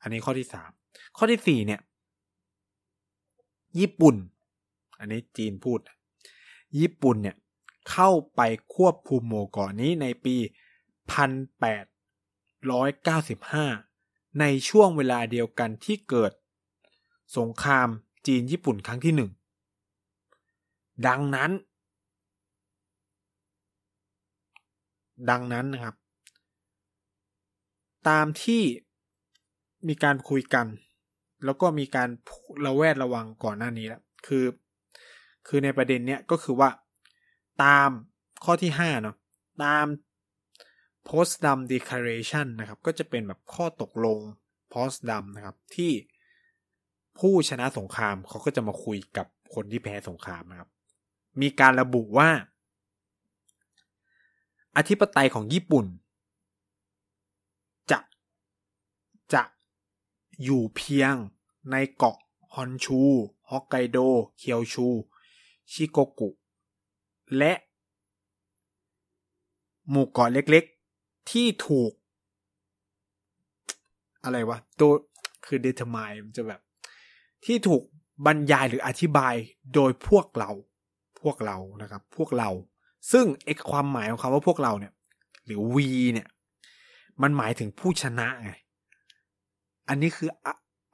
[0.00, 0.70] อันนี้ข้อที่สาม
[1.16, 1.80] ข้อที่สี่เนี่ย
[3.78, 4.16] ญี่ปุ่น
[4.98, 5.78] อันนี้จีนพูด
[6.80, 7.36] ญี่ปุ่นเนี่ย
[7.90, 8.40] เข้าไป
[8.74, 10.36] ควบคุมหมู่เกาะนี้ในปี
[11.12, 11.84] พันแปด
[12.72, 13.66] ร้อยเก้าสิบห้า
[14.40, 16.32] ในช่วงเวลาเดียวกันที่เกิด
[17.36, 17.88] สงคราม
[18.26, 19.30] จีนญี่ปุ่นครั้งที่หนึ่ง
[21.06, 21.50] ดังนั้น
[25.30, 25.94] ดังนั้นนะครับ
[28.08, 28.62] ตามที่
[29.88, 30.66] มีการคุยกัน
[31.44, 32.08] แล้วก็มีการ
[32.66, 34.44] ระแวดระวังก่อนหน้านี้แล้วคือ
[35.46, 36.70] คือในประเด็นเนี้ยก็คือว่า
[37.62, 37.90] ตาม
[38.44, 39.16] ข้อที่ห้าเนาะ
[39.62, 39.86] ตาม
[41.08, 44.18] post-dam Declaration นะครับ ก็จะเป็นแบบข้อตกลง
[44.72, 45.92] post-dam นะครับ ที่
[47.18, 50.68] ผู้ชนะสงครามเขาก็จะมาคุยกับคนที่แพ้สงครามนะครับ
[51.40, 52.30] มีการระบุว่า
[54.76, 55.86] อธิปไตยของญี่ปุ่น
[57.90, 57.98] จะ
[59.34, 59.42] จะ
[60.42, 61.14] อยู่เพียง
[61.70, 62.16] ในเกาะ
[62.54, 63.00] ฮอนชู
[63.50, 63.98] ฮอกไกโด
[64.38, 64.86] เคียวชู
[65.72, 66.28] ชิโกกุ
[67.38, 67.52] และ
[69.90, 71.92] หมู่เกาะเล็กๆ ที่ถูก
[74.24, 74.92] อะไรวะ ตัว
[75.44, 76.60] คือ determine มันจะแบบ
[77.44, 77.82] ที่ถูก
[78.26, 79.34] บรรยายหรืออธิบาย
[79.74, 80.50] โดยพวกเรา
[81.22, 82.50] พวกเรานะครับ พวกเรา
[83.12, 84.92] ซึ่งเอกความหมายของคำว่าพวกเราเนี่ย
[85.44, 86.28] หรือ we เนี่ย
[87.22, 88.52] มันหมายถึงผู้ชนะไง
[89.88, 90.30] อันนี้คือ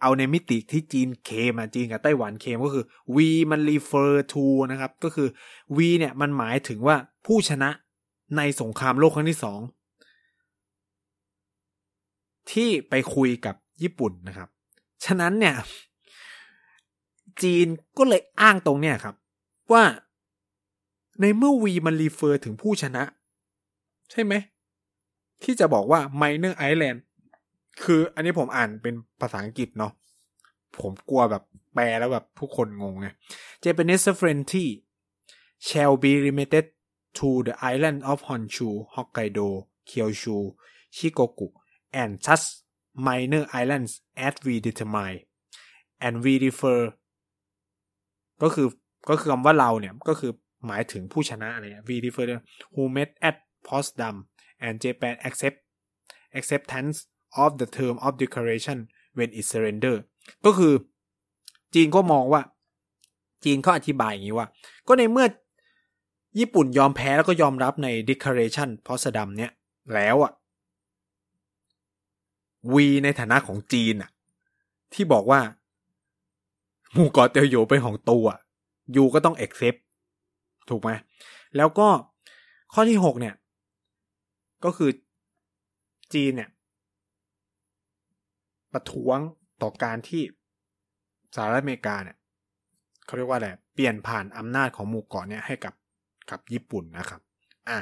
[0.01, 2.85] เอาในมิติที่จีนเคมาจีนกับไต้หวันเคมก็คือ
[3.15, 5.29] we มัน refer to นะครับ ก็คือ
[5.77, 7.71] we เนี่ยมันหมายถึงว่าผู้ชนะ
[8.37, 9.61] ในสงครามโลกครั้งที่สอง
[12.51, 14.49] ที่ไปคุยกับญี่ปุ่นนะครับ
[15.05, 15.55] ฉะนั้นเนี่ย
[17.43, 17.67] จีน
[17.99, 19.15] ก็เลยอ้างตรงเนี่ยครับ
[19.73, 19.85] ว่า
[21.21, 23.03] ในเมื่อวีมันรีเฟอร์ถึงผู้ชนะ
[24.11, 24.35] ใช่ไหม
[25.43, 26.99] ที่จะบอกว่า minor island
[27.85, 29.93] คืออันนี้ผมอ่านเป็นภาษาอังกฤษเนาะ
[30.81, 31.43] ผมกลัวแบบ
[31.75, 33.07] แปลแล้วแบบผู้คนงงไง
[33.65, 34.67] Japanese sovereignty
[35.67, 36.65] shall be limited
[37.19, 39.49] to the island of Honshu, Hokkaido,
[39.89, 40.39] Kyushu,
[40.97, 41.49] Shikoku,
[42.01, 42.45] and such
[42.95, 43.93] minor islands
[44.27, 45.21] as we determine
[46.05, 46.81] and we refer
[48.43, 48.67] ก็คือ
[49.09, 50.33] ก็คือคำว่าเราเนี่ย ก็คือ
[50.67, 52.37] หมายถึงผู้ชนะอะไร we refer to
[52.75, 53.37] who met at
[53.67, 54.17] Potsdam
[54.65, 55.59] and Japan accept
[56.39, 56.97] acceptance
[57.43, 58.79] of the term of declaration
[59.17, 59.97] when it surrender
[60.45, 60.73] ก็คือ
[61.75, 62.43] จีนก็มองว่า
[63.45, 64.49] จีนเขาอธิบายอย่างนี้ว่า
[64.89, 65.27] ก็ในเมื่อ
[66.39, 69.53] ญี่ปุ่นยอมแพ้แล้วก็ยอมรับใน declaration Potsdam เนี่ย
[69.95, 70.33] แล้วอะ
[72.73, 74.11] วีในฐานะของจีนอะ
[74.95, 75.41] ที่บอกว่า
[76.95, 78.27] หมู่เกาะเตียวโยเป็นของตัว
[78.97, 79.79] ยูก็ต้อง accept
[80.69, 80.91] ถูกไหม
[81.57, 81.89] แล้วก็
[82.73, 83.35] ข้อที่หกเนี่ย
[84.65, 84.91] ก็คือ
[86.15, 86.51] จีนเนี่ย
[88.73, 89.19] ประท้วง
[89.63, 90.23] ต่อการที่
[91.37, 92.17] สหรัฐอเมริกาเนี่ย
[93.05, 95.75] เขาเรียกว่าอะไรเปลี่ยนผ่านอำนาจของหมู่เกาะเนี่ยให้กับ
[96.31, 97.21] กับญี่ปุ่นนะครับ
[97.69, 97.79] อะ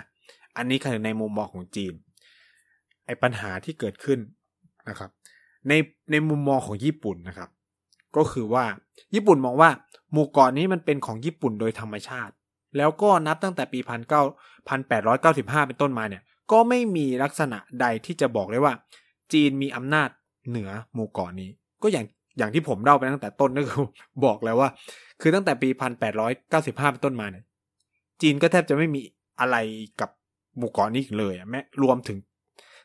[0.56, 1.92] อันนี้คือในมุมมองของจีน
[3.06, 4.18] ไอ้ปัญหาที่เกิดขึ้น
[4.88, 5.10] นะครับ
[5.68, 5.72] ใน
[6.10, 7.50] ในมุมมองของญี่ปุ่นนะครับ
[8.16, 8.64] ก็คือว่า
[9.14, 9.70] ญี่ปุ่นมองว่า
[10.12, 12.34] หมู่เกาะนี้มันเป็นของญี่ปุ่นโดยธรรมชาติ
[12.76, 14.22] แล้วก็นับตั้งแต่ปีพันเก้า
[14.68, 16.22] พันแปดร้อยเก้าสิบห้าเป็นต้นมาเนี่ย
[16.52, 18.74] ก็ไม่มีลักษณะใดที่จะบอกได้ว่า
[19.32, 20.08] จีนมีอำนาจ
[20.48, 21.50] เหนือหมู่เกาะนี้
[21.82, 22.06] ก็อย่าง
[22.38, 23.84] อย่างที่ผมเล่าไปตั้งแต่ต้นก็คือ
[24.24, 24.70] บอกแล้วว่า
[25.20, 27.44] คือตั้งแต่ปีพันแปดร้อยเก้าสิบห้าเป็นต้นมาเนี่ย
[28.22, 29.00] จีนก็แทบจะไม่มี
[29.40, 29.56] อะไร
[30.00, 30.10] กับ
[30.58, 32.18] หมู่เกาะนี้เลยแม้รวมถึง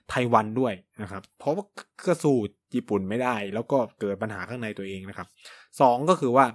[0.09, 1.65] ไต้หวันด้วยนะครับ เพราะว่า
[2.05, 2.35] ก็สู้
[2.75, 5.27] ญี่ปุ่นไม่ได้ แล้วก็เกิดปัญหาข้างในตัวเองนะครับ
[5.81, 6.45] สองก็คือว่า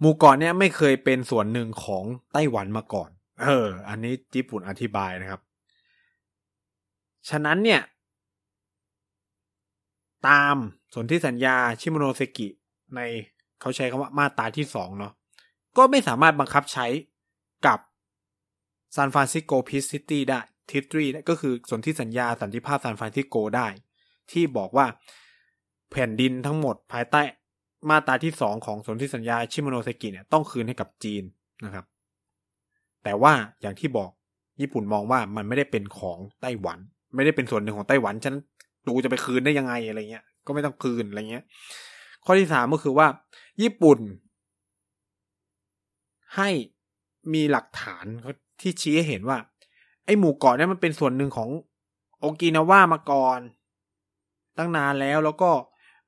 [0.00, 3.10] หมู่เกาะเนี่ยไม่เคยเป็นส่วนหนึ่งของไต้หวันมาก่อน
[3.42, 5.40] เออ อันนี้ญี่ปุ่นอธิบายนะครับ
[7.30, 7.80] ฉะนั้นเนี่ย
[10.28, 10.54] ตาม
[10.94, 12.48] สนธิสัญญาชิโมโนเซกิ
[12.94, 13.00] ใน
[13.60, 15.12] เขาใช้คำว่ามาตราที่สองเนาะ
[15.76, 16.86] ก็ไม่สามารถบังคับใช้
[17.66, 17.78] กับ
[18.96, 23.66] San Francisco Peace Treaty ได้ Treaty ก็คือสนธิสัญญาสันติภาพซานฟรานซิสโกได้
[24.32, 24.86] ที่บอกว่า
[25.90, 27.22] แผ่นดินทั้งหมดภายใต้
[27.90, 31.22] มาตราที่สองของสนธิสัญญาชิโมโนเซกิเนี่ยต้องคืนให้กับจีน
[31.64, 31.84] นะครับ
[33.04, 34.10] แต่ว่าอย่างที่บอก
[34.60, 36.78] ญี่ปุ่นมองว่ามันไม่ได้เป็นของไต้หวัน
[37.14, 38.42] ไม่ได้เป็นส่วนหนึ่งของไต้หวันฉะนั้น
[38.86, 41.44] ตูจะไปคืนได้ยังไงอะไรเงี้ย ก็ไม่ต้องคืนอะไรเงี้ย
[42.24, 43.06] ข้อที่สามก็คือว่า
[43.62, 43.98] ญี่ปุ่น
[46.36, 46.48] ให้
[47.34, 48.04] มีหลักฐาน
[48.60, 49.38] ที่ชี้ให้เห็นว่า
[50.04, 51.50] ไอ้หมู่เกาะเนี่ยมันเป็นส่วนหนึ่งของ
[52.18, 53.40] โอกินาวามาก่อน
[54.58, 55.50] ตั้งนานแล้วแล้วก็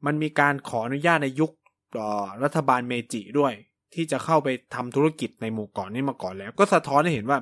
[0.06, 1.50] มันมีการขออนุญาตในยุค
[2.44, 3.52] รัฐบาลเมจิด้วย
[3.94, 7.38] ที่จะเข้าไปทำธุรกิจในหมู่เกาะนี้มาก่อนแล้ว ก็สะท้อนให้เห็นว่า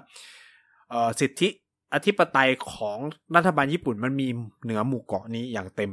[1.20, 1.48] สิทธิ
[1.94, 2.98] อธิปไตยของ
[3.36, 4.28] รัฐบาลญี่ปุ่นมันมี
[4.62, 5.90] เหนือหมู่เกาะนี้อย่างเต็ม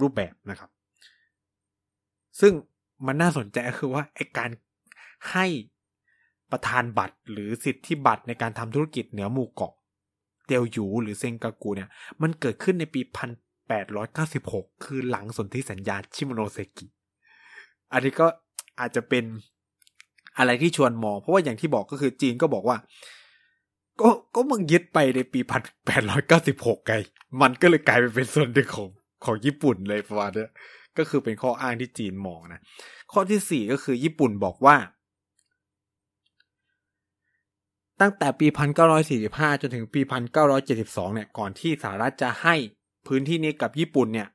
[0.00, 0.70] รูปแบบนะครับ
[2.40, 2.52] ซึ่ง
[3.06, 4.50] มันน่าสนใจก็คือว่าไอการ
[5.32, 5.46] ให้
[6.52, 9.72] ประธานบัตรหรือสิทธิบัตรในการทำธุรกิจเหนือหมู่เกาะ
[10.46, 11.88] เตียวหยูหรือเซงกากูเนี่ย
[12.22, 13.30] มันเกิดขึ้นในปีพัน
[13.68, 16.86] แปดร้อยเก้าสิบหกคือหลังสนธิสัญญาชิโมโนเซกิ
[17.92, 18.26] อันนี้ก็
[18.80, 19.24] อาจจะเป็น
[20.38, 22.76] อะไรที่ชวนมอง เพราะว่าอย่างที่บอกก็คือจีนก็บอกว่า
[24.00, 26.94] ก็ก็มึงยึดไปในปีพันแปดร้อยเก้าสิบหกไง
[27.40, 28.88] มันก็เลยกลายไปเป็นส่วนหนึ่งของ
[29.24, 30.46] ของญี่ปุ่นเลยประมาณนี้
[30.98, 32.60] ก็คือเป็นข้ออ้างที่จีนมองนะ
[33.12, 34.76] ข้อที่สี่ก็คือญี่ปุ่นบอกว่า
[38.00, 38.46] ตั้งแต่ปี
[39.04, 40.00] 1945 จนถึงปี
[40.58, 42.54] 1972 เนี่ย ก่อนที่สหรัฐจะให้
[43.06, 44.28] พื้นที่นี้กับญี่ปุ่นเนี่ย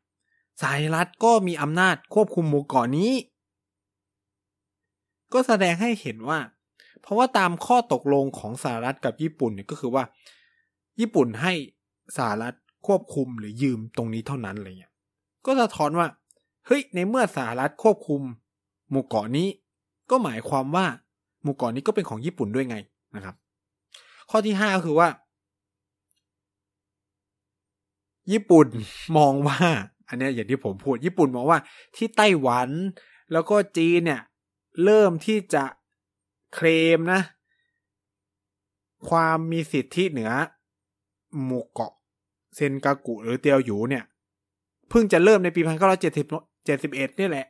[0.62, 3.12] สหรัฐก็มีอำนาจควบคุมหมู่เกาะนนี้
[5.34, 6.40] ก็แสดงให้เห็นว่า
[7.02, 10.04] เพราะว่าตามข้อตกลงของสหรัฐกับญี่ปุ่นเนี่ยก็คือว่า
[11.00, 11.54] ญี่ปุ่นให้
[12.18, 12.56] สหรัฐ
[12.88, 14.94] ควบคุมหรือยืมตรงนี้เท่านั้นอะไรเงี้ย
[15.46, 16.08] ก็สะท้อนว่า
[16.66, 18.22] เฮ้ย ในเมื่อสหรัฐควบคุม
[18.90, 19.48] หมู่เกาะนี้
[20.10, 20.86] ก็หมายความว่า
[21.44, 22.78] หมู่เกาะนี้ก็เป็นของญี่ปุ่นด้วยไง
[23.16, 23.36] นะครับ
[24.30, 25.10] ข้อที่ห้าก็คือว่า
[28.32, 28.68] ญี่ปุ่น
[29.18, 29.60] มองว่า
[30.08, 31.60] อันนี้อย่างที่ผมพูด ญี่ปุ่นมองว่า
[31.96, 32.70] ที่ไต้หวัน
[33.32, 34.22] แล้วก็จีนเนี่ย
[34.84, 35.64] เริ่มที่จะ
[36.54, 37.22] เคลมนะ
[39.10, 40.32] ความมีสิทธิเหนือ
[41.44, 41.94] หมู่เกาะ
[42.56, 44.04] เซนกากุหรือเตียวหยูเนี่ย
[44.90, 46.28] เพิ่งจะเริ่มในปีพันเก้าร้อยเจ็ดสิบ
[46.66, 47.48] เจ็ดสิบเอ็ดนี่แหละ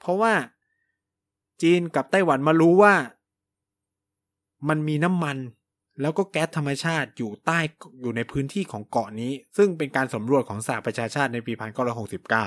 [0.00, 0.32] เพราะว่า
[1.62, 2.94] จีนกับไต้หวันมารู้ว่า
[4.68, 5.36] มันมีน้ำมัน
[6.00, 7.58] แล้วก็แก๊สธรรมชาติอยู่ใต้
[8.00, 12.46] อยู่ในพื้นที่ของเกาะนี้ ซึ่งเป็นการสำรวจของสหประชาชาติในปีพันเก้าร้อยหกสิบเก้า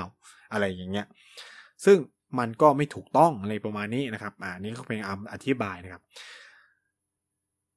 [0.52, 1.06] อะไรอย่างเงี้ย
[1.84, 1.96] ซึ่ง
[2.38, 6.02] มันก็ไม่ถูกต้องอะไรประมาณนี้นะครับ อ่านี้ก็เป็นคำอธิบายนะครับ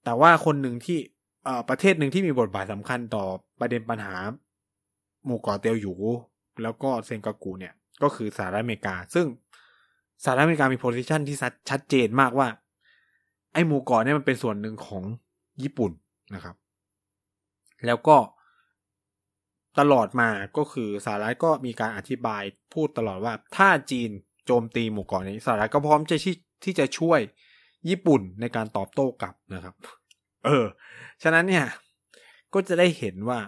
[0.04, 1.00] แต่ว่าคนหนึ่งที่
[1.70, 3.26] ประเทศหนึ่งที่มีบทบาทสำคัญต่อ
[3.60, 4.16] ประเด็นปัญหา
[5.26, 5.94] หมู่เกาะเตียวหยู
[6.64, 9.26] แล้วก็เซนกากูเนี่ย ก็คือสหรัฐอเมริกา ซึ่ง
[10.24, 11.38] สหรัฐอเมริกามีโพสิชันที่
[11.70, 12.48] ชัดเจนมากว่า
[13.54, 15.04] ไอ้หมู่เกาะเนี่ยมันเป็นส่วนหนึ่งของ
[15.64, 15.92] ญี่ปุ่น
[16.36, 16.56] นะครับ
[17.86, 18.18] แล้วก็
[19.80, 24.10] ตลอดมาก็คือสหรัฐก็มีการอธิบายพูดตลอดว่าถ้าจีน
[24.46, 27.20] โจมตีหมู่เกาะนี้สหรัฐก็พร้อมจะที่ที่จะช่วย
[27.90, 29.76] ญี่ปุ่นในการตอบโต้กลับนะครับ
[30.46, 30.66] เออ
[31.24, 31.66] ฉะนั้นเนี่ย
[32.54, 33.40] ก็จะได้เห็นว่า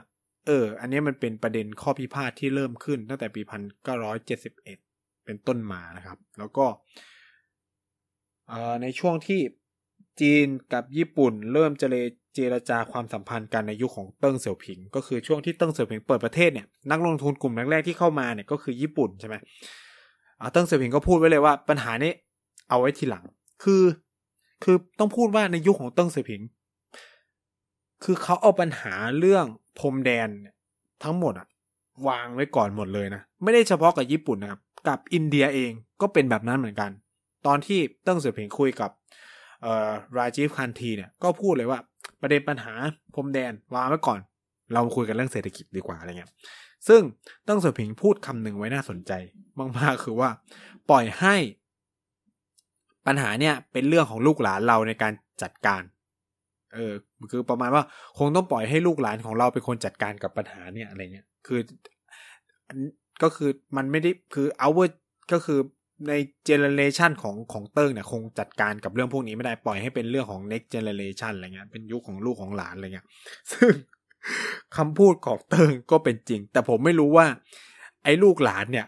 [0.46, 4.78] เออ อันนี้มันเป็นประเด็นข้อพิพาทที่เริ่มขึ้นตั้งแต่ปีพันเก้าร้อยเจ็ดสิบเอ็ด
[5.26, 6.66] เป็นต้นมานะครับ แล้วก็
[8.82, 9.42] ในช่วงที่
[10.22, 11.96] จีนกับญี่ปุ่น เริ่มเจร
[12.36, 19.36] เจรจาความสัมพันธ์กันในยุคขของเติ้งเสี่ยวผิง ก็คือช่วงที่เติ้งเสี่ยวผิงเปิดประเทศเนี่ยนักลงทุนกลุ่มแรกๆที่เข้ามาเนี่ยก็คือญี่ปุ่นใช่ไหม
[20.52, 22.12] เติ้งเสี่ยวผิงก็พูดไว้เลยว่าปัญหานี้
[22.70, 23.26] เอาไว้ทีหลัง
[23.64, 23.84] คือ
[24.64, 26.42] คือต้องพูดว่าในยุคของเติ้งเสี่ยวผิง
[28.04, 29.46] คือเขาเอาปัญหาเรื่อง
[29.80, 30.30] พรมแดน
[31.04, 31.48] ทั้งหมดอะ
[32.08, 35.72] วางไว้ก่อนหมดเลยนะ ไม่ได้เฉพาะกับญี่ปุ่นนะครับ กับอินเดียเอง
[36.02, 36.92] ก็เป็นแบบนั้นเหมือนกัน
[37.46, 38.92] ตอนที่เติ้งเสี่ยวผิงคุยกับ
[39.62, 41.80] เอ่อราจีฟคานธีเนี่ยก็พูดเลยว่า
[42.22, 42.74] ประเด็นปัญหา
[43.14, 44.20] พรมแดนวางไว้ก่อน
[44.74, 46.32] เราคุยกันเรื่องเศรษฐกิจดีกว่าอะไรเงี้ย
[46.88, 49.12] ซึ่งเติ้งเสี่ยวผิงพูดคำหนึ่งไว้น่าสนใจ
[49.78, 50.30] มากๆคือว่า
[50.90, 51.36] ปล่อยให้
[53.08, 55.82] ปัญหาเนี่ยเป็นเรื่องของลูกหลานเราในการจัดการ
[56.74, 56.94] เออ
[57.32, 57.84] คือประมาณว่า
[58.18, 61.60] คงต้องปล่อยให้ลูกหลานของเราเป็นคนจัดการกับปัญหาเนี่ยอะไรเงี้ย คือ
[63.22, 65.02] ก็คือมันไม่ได้คือ our
[65.34, 65.60] ก็คือ
[66.08, 66.14] ใน
[66.46, 73.08] generation ของของเติ้งเนี่ยคงจัดการกับเรื่องพวกนี้ไม่ได้ปล่อยให้เป็นเรื่องของ next generation อะไรเงี้ยเป็นยุคของลูกของหลานอะไรเงี้ย
[73.52, 73.72] ซึ่ง
[74.78, 77.28] คำพูดของเติ้งก็เป็นจริง แต่ผมไม่รู้ว่า
[78.04, 78.88] ไอ้ลูกหลานเนี่ย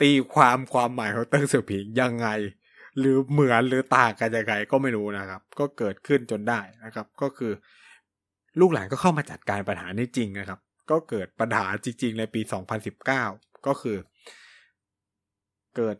[0.00, 2.28] ตีความความหมายของเติงเสี่ยวผิงยังไง
[2.98, 7.52] หรือเหมือนหรือต่างกันยังไงก็ไม่รู้นะครับ ก็เกิดขึ้นจนได้นะครับ ก็คือ
[8.60, 12.40] ลูกหลานก็เข้ามาจัดการปัญหานี้จริงนะครับ ก็เกิดปัญหาจริง ๆ ในปี
[13.02, 13.96] 2019 ก็คือ
[15.76, 15.96] เกิด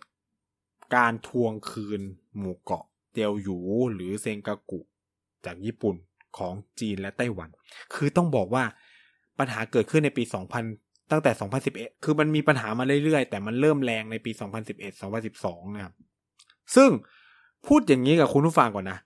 [0.96, 2.00] การทวงคืน
[2.38, 3.59] หมู่เกาะเตียวหยู
[3.94, 4.80] หรือเซงกากุ
[5.44, 5.96] จากญี่ปุ่น
[6.38, 7.49] ของจีนและไต้หวัน
[7.95, 8.64] คือต้องบอกว่า
[9.38, 10.23] ปัญหาเกิดขึ้นในปี
[10.69, 11.31] 2000 ตั้งแต่
[11.69, 14.31] 2011 คือมันมีปัญหามาเรื่อยๆ แต่มันเริ่มแรงในปี
[14.66, 15.95] 2011 2012 นะครับ
[16.75, 16.90] ซึ่ง
[17.66, 18.99] พูดอย่างนี้กับคุณผู้ฟังก่อนนะ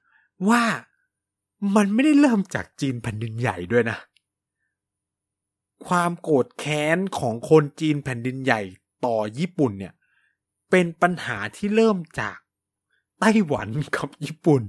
[0.49, 0.63] ว่า
[1.77, 3.99] มันไม่ได้เริ่มจากจีนแผ่นดินใหญ่ด้วยนะ
[5.87, 8.63] ความโกรธแค้นของคนจีนแผ่นดินใหญ่
[9.07, 9.95] ต่อญี่ปุ่นเนี่ย
[10.71, 12.39] เป็นปัญหาที่เริ่มจาก
[13.21, 14.63] ไต้หวันกับญี่ปุ่น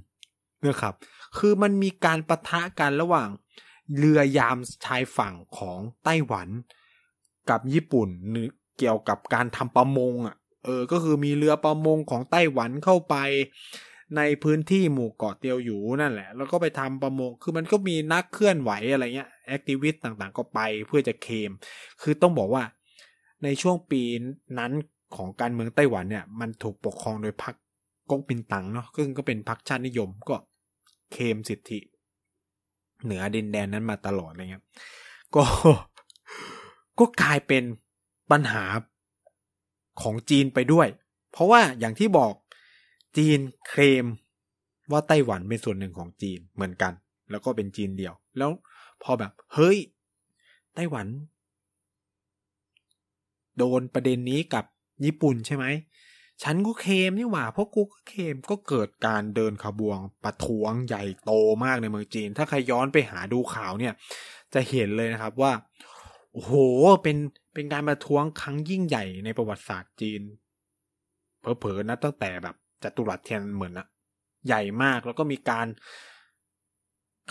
[0.68, 0.96] นะครับ
[1.38, 3.30] คือมันมีการประทะกันระหว่าง
[3.98, 6.48] เรือยามชายฝั่งของไต้หวัน
[7.50, 8.10] กับญี่ปุ่น
[8.78, 13.16] เกี่ยวกับการทำประมงอะ เออ ก็คือมีเรือประมงของไต้หวันเข้าไป
[14.18, 21.52] ในพื้นที่หมู่เกาะเตียวอยู่นั่นแหละ แล้วก็ไปทำประมง คือมันก็มีนักเคลื่อนไหวอะไรเงี้ย แอคทิวิสต์ต่างๆ ก็ไปเพื่อจะเคม
[22.02, 22.64] คือต้องบอกว่า
[23.44, 24.02] ในช่วงปี
[24.60, 24.72] นั้น
[25.16, 27.56] ของการเมืองไต้หวันเนี่ย มันถูกปกครองโดยพรรค
[28.10, 30.36] ก๊กมินตั๋งเนาะซึ่งก็เป็นพรรคชาตินิยม ก็
[31.12, 31.80] เคมสิทธิ
[33.04, 34.66] เหนือดินแดนนั้นมาตลอดอะไรเงี้ย
[35.36, 35.44] ก็
[37.00, 37.64] ก็กลายเป็น
[38.32, 38.66] ปัญหา
[40.02, 40.88] ของจีนไปด้วย
[41.32, 42.34] เพราะว่าอย่างที่บอก
[43.18, 44.06] จีนเคลม
[44.92, 46.94] ว่าไต้หวันเป็นส่วนหนึ่งของจีนเหมือนกัน
[47.32, 48.52] แล้วก็เป็นจีนเดียว แล้ว
[49.04, 49.78] พอแบบ เฮ้ย
[50.76, 51.08] ไต้หวัน
[53.58, 54.66] โดนประเด็นนี้กับ
[55.06, 55.66] ญี่ปุ่นใช่ไหม
[56.44, 61.32] ฉันก็เคมนี่หว่าเพราะกูก็เคมก็เกิดการเดินขบวงประท้วงใหญ่โต
[61.64, 63.94] มากในเมืองจีน ถ้าใครย้อนไปหาดูข่าวเนี่ย
[64.54, 65.54] จะเห็นเลยนะครับว่า
[66.34, 66.54] โอ้โห
[67.04, 67.18] เป็น
[67.54, 70.22] เป็นการประท้วงครั้งยิ่งใหญ่ในประวัติศาสตร์จีน
[71.40, 73.88] เผลอๆนะตั้งแต่แบบจัตุรัสเทียนเหมือนนะ
[74.48, 75.68] ใหญ่มากแล้วก็มีการ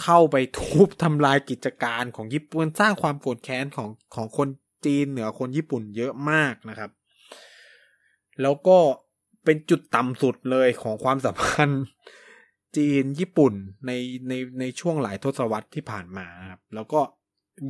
[0.02, 4.48] เข้าไปทุบทำลายกิจการของญี่ปุ่นสร้างความโกรธแค้นของของคน
[4.86, 6.90] จีนเหนือคนญี่ปุ่นเยอะมากนะครับ
[8.42, 8.78] แล้วก็
[9.44, 11.84] เป็นจุดต่ำสุดเลยของความสัมพันธ์
[12.76, 13.52] จีนญี่ปุ่น
[13.86, 13.92] ใน
[14.28, 17.00] ในในช่วงหลายทศวรรษที่ผ่านมาครับแล้วก็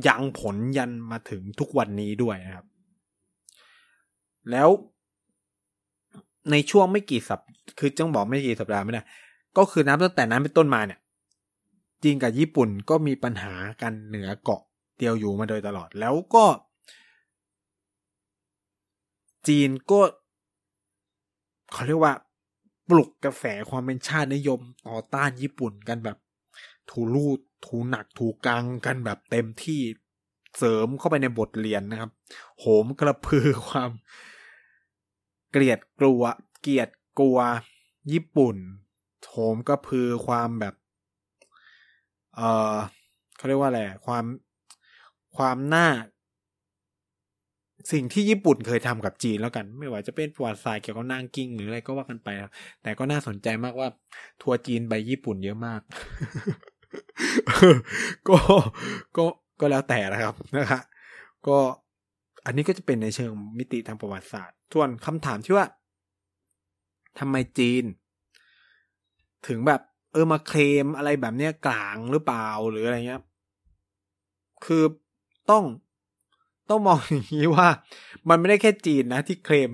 [0.07, 2.65] ยังผลยันมาถึงทุกวันนี้ด้วยนะครับ
[4.51, 4.69] แล้ว
[6.51, 7.39] ในช่วงไม่กี่สัป
[7.79, 9.01] คือจ้องบอกไม่กี่สัปดาห์ไม่ได้
[9.57, 10.99] ก็คือนับตั้งแต่นั้นเป็นต้นมาเนี่ย
[12.03, 14.61] จีนกับญี่ปุ่นก็มีปัญหากันเหนือเกาะ
[14.95, 16.45] เตียวอยู่มาโดยตลอดแล้วก็
[19.47, 19.99] จีนก็
[21.71, 22.13] เขาเรียกว่า
[22.89, 26.17] ปลุกกระแสความเป็นชาตินิยมต่อต้านญี่ปุ่นกันแบบ
[26.89, 29.81] ถูรูดถูหนักถูกังกันแบบเต็มที่
[30.57, 32.11] เสริมเข้าไปในบทเรียนนะครับ
[32.59, 33.91] โหมกระพือความ
[35.51, 36.21] เกลียดกลัว
[36.61, 37.37] เกลียดกลัว
[38.11, 38.57] ญี่ปุ่น
[39.29, 40.75] โหมกระพือความแบบ
[42.35, 42.41] เอ
[42.73, 42.75] อ
[43.35, 44.25] เขาเรียกว่าอะไรความ
[45.37, 45.87] ความน่า
[47.91, 52.51] สิ่งที่ญี่ปุ่นเคยทำกับจีนแล้วกัน ไม่ว่าจะเป็นประวัติศาสตร์เกี่ยวกับนางกิ้งหรืออะไรก็ว่ากันไปครับ
[52.83, 53.87] แต่ก็น่าสนใจมากว่า
[54.41, 55.81] ทัวร์จีนไปญี่ปุ่นเยอะมาก
[58.29, 58.37] ก็
[59.17, 59.25] ก็
[59.59, 60.83] ก็แล้วแต่นะครับนะครับ
[61.47, 61.57] ก็
[62.45, 65.65] อันนี้ก็จะเป็นในเชิงมิติทางประวัติศาสตร์ ส่วนคำถามที่ว่า
[67.19, 67.83] ทำไมจีน
[69.47, 69.81] ถึงแบบ
[70.13, 73.21] เออมาเคลมอะไรแบบเนี้ยกลางหรือเปล่าหรืออะไรเงี้ย
[74.65, 74.83] คือ
[75.51, 75.63] ต้อง
[76.69, 77.67] ต้องมองอย่างนี้ว่า
[78.29, 79.71] มันไม่ได้แค่จีนนะที่เคลม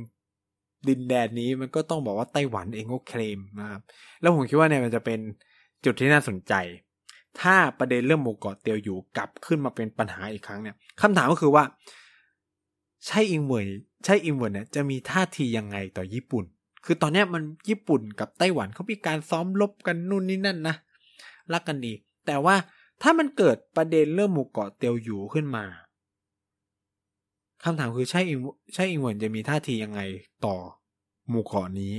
[0.88, 3.82] ดินแดนนี้มันก็ต้องบอกว่าไต้หวันเองก็เคลมนะครับ
[4.22, 5.20] แล้วผมคิดว่าเนี่ยมันจะเป็น
[5.86, 6.54] จุดที่น่าสนใจ
[7.42, 11.64] ถ้าประเด็นเรื่องหมู่เกาะเตียวอยู่กลับขึ้นมาเป็นปัญหาอีกครั้งเนี่ยคำถามก็คือว่า
[13.08, 13.66] ใช่อิงเวย
[14.06, 16.44] ใช่อิงเวยเนี่ยจะมีท่าทียังไงต่อญี่ปุ่น
[16.86, 20.76] คือตอนนี้มันญี่ปุ่นกับไต้หวันเขามีการซ้อมลบกันนู่นนี่นั่นนะ
[21.54, 21.94] รักกันดี
[22.28, 22.56] แต่ว่า
[23.02, 25.66] ถ้ามันเกิดประเด็นเรื่องหมู่เกาะเตียวอยู่ขึ้นมา
[27.64, 28.22] คำถามคือใช่
[28.74, 30.02] ใช่อิงเวยจะมีท่าทียังไง
[30.46, 30.56] ต่อ
[31.30, 31.94] หมู่เกาะนี้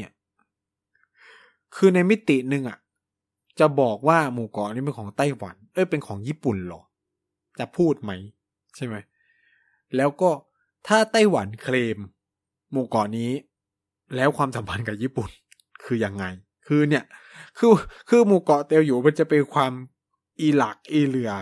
[1.75, 2.79] คือในมิติหนึ่งอะ
[3.61, 6.83] จะบอกว่าหมู่เกาะนี้เป็นของไต้หวัน เอ้ยเป็นของญี่ปุ่นหรอ
[7.59, 8.12] จะพูดไหม
[8.77, 8.96] ใช่ไหม
[9.96, 10.31] แล้วก็
[10.87, 11.98] ถ้าไต้หวันเคลม
[12.72, 13.31] หมู่เกาะนี้
[14.16, 15.31] แล้วความสัมพันธ์กับญี่ปุ่น
[15.85, 16.25] คือยังไง
[16.66, 17.05] คือเนี่ย
[17.59, 17.70] คือ
[18.09, 19.72] คือหมู่เกาะเตียวอยู่มันจะเป็นความ
[20.40, 21.33] อีหลักอีเหลือ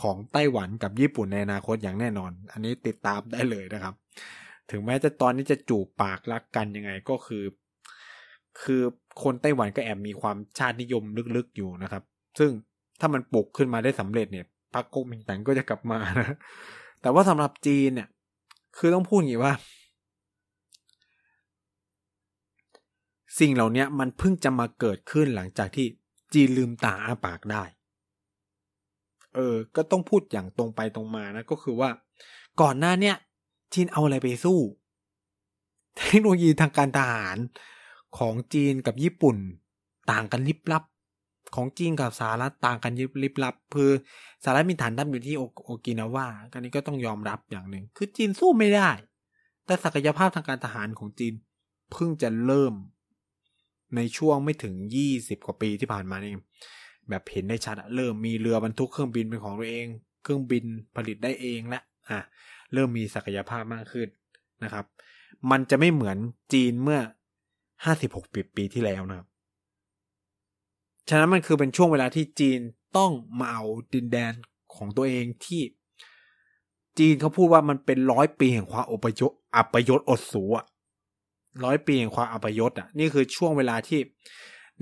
[0.00, 3.94] ของไต้หวันกับญี่ปุ่นในอนาคตอย่างแน่นอน อันนี้ติดตามได้เลยนะครับ
[4.70, 7.44] ถึงแม้จะตอนนี้จะจูบปากรักกันยังไงก็คือ
[8.62, 8.82] คือ
[9.22, 11.02] คนไต้หวันก็แอบมีความชาตินิยม
[11.36, 12.02] ลึกๆอยู่นะครับ
[12.38, 12.50] ซึ่ง
[13.00, 16.36] ถ้ามันปลุกขึ้นมาได้สำเร็จเนี่ยพรรคก๊กมินตั๋งก็จะกลับมานะ
[17.02, 18.08] แต่ว่าสำหรับจีนเนี่ย
[18.78, 19.54] คือต้องพูดอย่างนี้ว่า
[23.38, 25.86] สิ่งเหล่านี้มันเพิ่งจะมาเกิดขึ้นหลังจากที่
[26.34, 27.62] จีนลืมตาอ้าปากได้
[29.34, 31.90] เออ ก็ต้องพูดอย่างตรงไปตรงมานะ ก็คือว่า
[32.60, 33.16] ก่อนหน้าเนี่ย
[33.72, 34.58] จีนเอาอะไรไปสู้
[36.06, 37.38] เทคโนโลยีทางการทหาร
[38.18, 39.36] ของจีนกับญี่ปุ่น
[40.10, 40.84] ต่างกันลิบลับ
[41.56, 43.90] ของจีนกับสหรัฐต่างกันยิบลิบลับ คือ
[44.42, 48.90] สหรัฐมีฐานทัพอยู่ที่โอกินาวากันนี้ก็ต้องยอมรับอย่างหนึ่ง คือจีนสู้ไม่ได้
[49.66, 51.34] แต่ศักยภาพทางการทหารของจีน
[51.92, 52.74] เพิ่งจะเริ่ม
[53.96, 56.32] ในช่วงไม่ถึงยี่สิบกว่าปีที่ผ่านมานี่
[57.08, 59.86] แบบเห็นได้ชัดเริ่มมีเรือบรรทุกเครื่องบินเป็นของตัวเอง
[60.22, 60.64] เครื่องบิน
[60.96, 62.18] ผลิตได้เองและอะ
[62.72, 64.08] เริ่มมีศักยภาพมากขึ้น
[64.64, 64.84] นะครับ
[65.50, 66.16] มันจะไม่เหมือน
[66.52, 67.00] จีนเมื่อ
[67.84, 69.28] ห้าสิบหกปีปีที่แล้วนะครับ
[71.08, 72.60] ฉะนั้นมันคือเป็นช่วงเวลาที่จีน
[72.96, 74.32] ต้องมาเอาดินแดน
[74.74, 75.62] ของตัวเองที่
[76.98, 80.66] จีนเขาพูดว่ามันเป็นร้อยปีแห่งความอพยพอัปยศอดสูอะ
[81.64, 84.00] ร้อยปีแห่งความอัปยศอะ นี่คือช่วงเวลาที่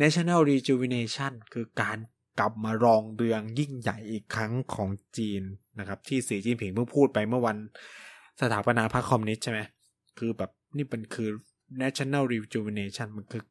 [0.01, 1.99] national rejuvenation คือการ
[2.39, 5.43] กลับมารองเรืองยิ่งใหญ่อีกครั้งของจีน
[5.79, 7.57] นะครับ ที่สีจิ้นผิงเพิ่งพูดไปเมื่อวัน
[8.41, 9.61] สถาปนาพรรคคอมมิวนิสต์ใช่ไหม
[10.19, 11.29] คือแบบนี่เป็นคือ
[11.83, 13.43] national rejuvenation มันคือ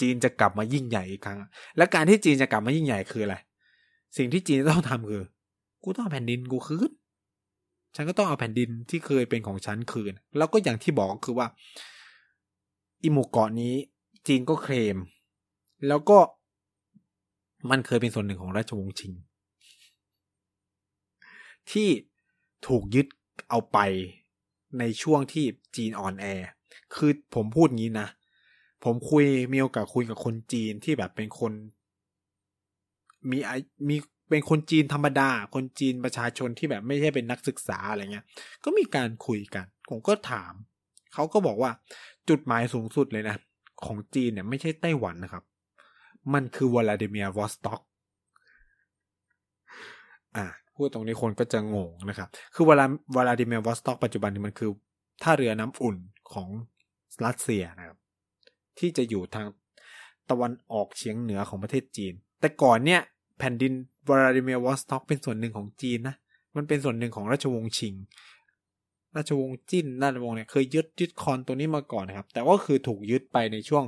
[0.00, 1.38] จีนจะกลับมายิ่งใหญ่อีกครั้ง
[1.76, 3.36] และการที่จีนจะกลับมายิ่งใหญ่คืออะไร
[4.16, 5.24] สิ่งที่จีนต้องทำคือ
[5.82, 6.90] กูต้องเอาแผ่นดินกูคืน
[7.96, 11.46] ฉันก็ต้องเอาแผ่นดินที่เคยเป็นของฉันคืน แล้วก็อย่างที่บอกก็คือว่า
[13.02, 13.74] อิหมู่เกาะนี้
[14.26, 14.96] จีนก็เคลม
[15.88, 16.18] แล้วก็
[17.70, 19.12] มันเคยเป็นส่วนหนึ่งของราชวงศ์ชิง
[21.70, 21.88] ที่
[22.66, 23.06] ถูกยึด
[23.50, 23.78] เอาไป
[24.78, 25.44] ในช่วงที่
[25.76, 26.26] จีนอ่อนแอ
[26.94, 28.08] คือผมพูดงี้นะ
[28.84, 31.52] ผมคุยมีโอกาสคุยกับคนจีนที่แบบเป็นคน
[33.30, 33.38] มี
[33.88, 33.96] มี
[34.30, 38.26] เป็นคนจีนธรรมดา คนจีนประชาชนที่แบบไม่ใช่เป็นนักศึกษาอะไรเงี้ย
[38.64, 40.52] ก็มีการคุยกัน ผมก็ถาม
[41.14, 41.70] เขาก็บอกว่า
[42.28, 43.36] จุดหมายสูงสุดเลยนะ
[43.86, 45.44] ของจีนเนี่ยไม่ใช่ไต้หวันนะครับ
[46.34, 47.80] มันคือวลาดิเมียร์วอสต็อก
[50.36, 52.84] อ่าพูดตรงนี้คนก็จะงงนะครับ คือเวลา
[53.16, 54.70] วลาดิเมียร์วอสต็อกปัจจุบันนี้มันคือ
[55.22, 55.96] ท่าเรือน้ำอุ่น
[56.32, 56.48] ของ
[57.24, 57.98] รัสเซียนะครับ
[58.78, 59.46] ที่จะอยู่ทาง
[60.30, 63.00] ตะวันออกเฉียงเหนือของประเทศจีน แต่ก่อนเนี่ย
[63.38, 63.72] แผ่นดิน
[64.08, 66.16] วลาดิเมียร์วอสต็อกเป็นส่วนหนึ่งของจีนนะ
[66.56, 67.94] มันเป็นส่วนหนึ่งของราชวงศ์ชิง
[69.16, 73.84] ราชวงศ์จิ้นราชวงศ์เนี่ยเคยยึดยึดครองตัวนี้มาก่อนนะครับ แต่ว่าคือถูกยึดไปในช่วง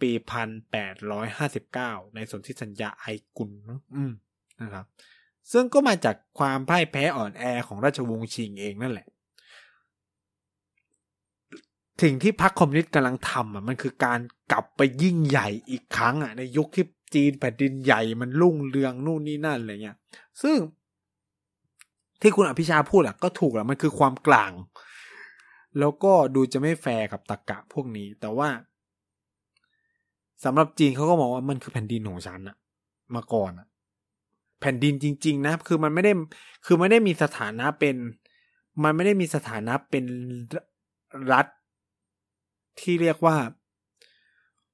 [0.00, 3.50] ปีพันแปดร้อยห้าสิบเก้าในสนธิสัญญาไอกุน
[3.94, 4.12] อืม
[4.62, 4.84] นะครับ
[5.52, 9.08] ซึ่งก็มาจากความพ่ายแพ้อ่อนแอของราชวงศ์ชิงเองนั่นแหละ
[12.02, 14.20] สิ่งที่พรรคคอมมิวนิสต์กำลังทำอะมันคือการ
[14.52, 19.96] กลับไปยิ่งใหญ่อีกครั้งอะในยุคที่จีนแผ่นดินใหญ่มันรุ่งเรืองนู่นนี่นั่นอะไรเงี้ย
[20.42, 20.56] ซึ่ง
[22.20, 24.52] ที่คุณอภิชาพูดอะก็ถูกแหละมันคือความกร่าง
[25.78, 28.48] แล้วก็ดูจะไม่แฟร์กับตะกกะพวกนี้ แต่ว่า
[30.44, 32.56] สำหรับจีนเขาก็มองว่ามันคือแผ่นดินของฉันอะ
[33.14, 33.66] มาก่อนอะ
[34.60, 36.12] แผ่นดินจริง ๆ นะ คือมันไม่ได้
[36.66, 37.96] คือไม่ได้มีสถานะเป็น
[38.82, 40.04] มันไม่ได้มีสถานะเป็น
[41.32, 41.46] รัฐ
[42.80, 43.36] ที่เรียกว่า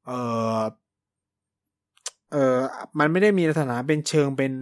[0.06, 0.10] เอ
[0.58, 0.62] อ
[2.32, 2.58] เออ
[2.98, 4.52] มันไม่ได้มีสถานะเป็นเชิงเป็น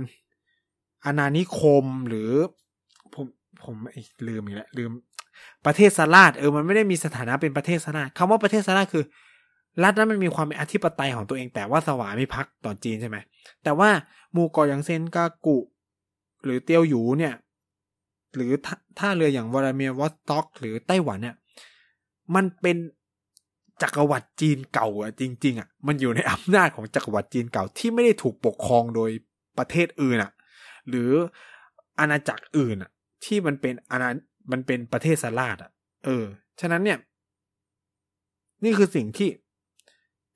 [1.04, 2.30] อาณานิคมหรือ
[3.14, 3.26] ผม
[3.64, 3.76] ผม
[4.28, 4.90] ลืมอีกแล้วลืม
[5.66, 9.04] ประเทศสลาดเออมันไม่ได้มีสถานะเป็นประเทศสลาดคำว่าประเทศสลาดคือ
[9.82, 13.16] รัฐนั้นมันมีความเป็นอธิปไตยของตัวเอง แต่ว่าสวามิภักดิ์ต่อจีนใช่ไหม
[13.64, 13.90] แต่ว่า
[14.34, 15.58] มูกออย่างเซนกากุ
[16.44, 17.34] หรือเตียวหยูเนี่ย
[18.34, 18.52] หรือ
[18.98, 21.36] ท่าเรืออย่างวลาเมียวอสต็อก หรือไต้หวันเนี่ย
[22.34, 22.76] มันเป็น
[23.82, 29.10] จักรวรรดิจีนเก่าอะจริง ๆอะมันอยู่ในอำนาจของจักรวรรดิจีนเก่าที่ไม่ได้ถูกปกครองโดย
[29.58, 30.32] ประเทศอื่นอะ
[30.88, 31.10] หรือ
[31.98, 32.90] อาณาจักรอื่นอะ
[33.24, 34.10] ที่มันเป็นอาณา
[34.50, 35.70] มันเป็นประเทศสลาดอะ
[36.04, 36.24] เออ
[36.60, 36.98] ฉะนั้นเนี่ย
[38.64, 39.28] นี่คือสิ่งที่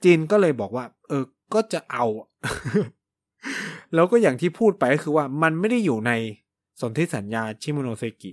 [0.04, 1.24] จีนก็เลยบอกว่า เออ
[1.54, 2.04] ก็จะเอา
[3.94, 6.12] แล้วก็อย่างที่พูดไปก็คือว่ามันไม่ได้อยู่ใน
[6.80, 8.30] สนธิสัญญาชิโมโนเซกิ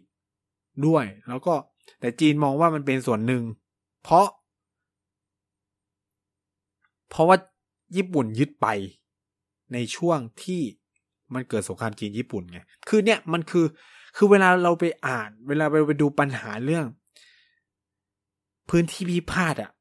[0.86, 1.54] ด้วย แล้วก็
[2.00, 3.44] แต่จีนมองว่ามันเป็นส่วนหนึ่ง
[4.04, 4.28] เพราะ
[7.10, 7.38] เพราะว่า
[7.96, 8.68] ญี่ปุ่นยึดไป
[9.74, 10.62] ในช่วงที่
[11.34, 13.66] มันเกิดสงครามจีนญี่ปุ่นไง คือเนี่ยมันคือ
[14.16, 16.86] คือเวลาเราไปอ่าน เวลาไปไปดูปัญหาเรื่อง
[18.70, 19.72] พื้นที่พิพาทอะ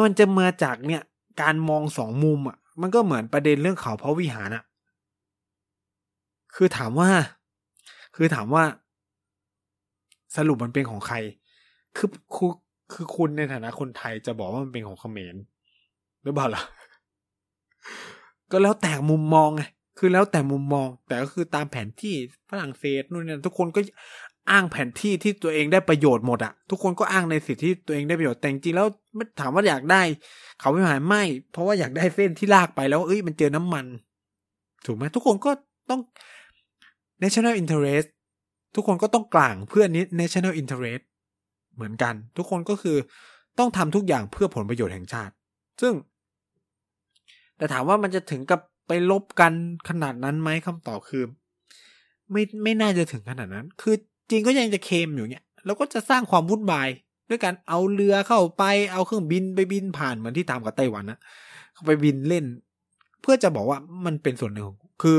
[0.00, 1.02] มันจะมาจากเนี่ย
[1.42, 4.64] การมองสองมุมอะ มันก็เหมือนประเด็นเรื่องเขาพระวิหารอะ
[6.54, 7.10] คือถามว่า
[8.16, 8.64] คือถามว่า
[10.36, 11.16] สรุปมันเป็นของใคร
[11.96, 12.52] คือคือ
[12.92, 15.36] คือคุณในฐานะคนไทยจะบอกว่ามันเป็นของเขมร
[16.22, 16.62] หรือเปล่าล่ะ
[18.50, 19.62] ก็แล้วแต่มุมมองไง
[19.98, 22.14] คือแล้วแต่มุมมอง แต่ก็คือตามแผนที่
[22.50, 23.80] ฝรั่งเศสนู่นนี่ทุกคนก็
[24.50, 30.02] อ้างแผนที่ที่ตัวเองได้ประโยชน์หมดอะทุกคนก็อ้างในสิทธิที่ตัวเองได้ประโยชน์แต่จริงแล้วไม่ถามว่าอยากได้
[30.60, 31.22] เขาไม่หายไม่
[31.52, 33.86] เพราะว่าอยากได้เส้นที่ลากไปแล้วเอ้ยมันเจอน้ำมัน
[34.86, 35.50] ถูกไหมทุกคนก็
[35.90, 36.00] ต้อง
[37.22, 38.08] national interest
[38.74, 41.02] ทุกคนก็ต้องกลางเพื่อนี้ national interest
[41.74, 42.96] เหมือนกัน ทุกคนก็คือ
[43.58, 45.34] ต้องทำทุกอย่างเพื่อผลประโยชน์แห่งชาติ
[45.80, 45.94] ซึ่ง
[47.56, 49.52] แต่ถามว่ามันจะถึงกับไปลบกัน
[49.88, 51.24] ขนาดนั้นไหมคำตอบคือ
[52.32, 53.94] ไม่ไม่น่าจะถึงขนาดนั้น คือ
[54.30, 56.88] จีนก็ยังจะเคมอยู่เนี่ยแล้วก็จะสร้างความวุ่นวาย
[57.28, 61.18] ด้วยการเอาเรือเข้าไปเอาเครื่องบินไปบินผ่านเหมือนที่ทำกับไต้หวันนะ
[61.72, 62.44] เขาไปบินเล่น
[63.22, 64.66] เพื่อจะบอกว่ามันเป็นส่วนหนึ่ง
[65.02, 65.18] คือ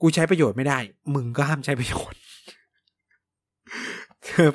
[0.00, 0.78] กูใช้ประโยชน์ไม่ได้
[1.14, 2.18] มึงก็ห้ามใช้ประโยชน์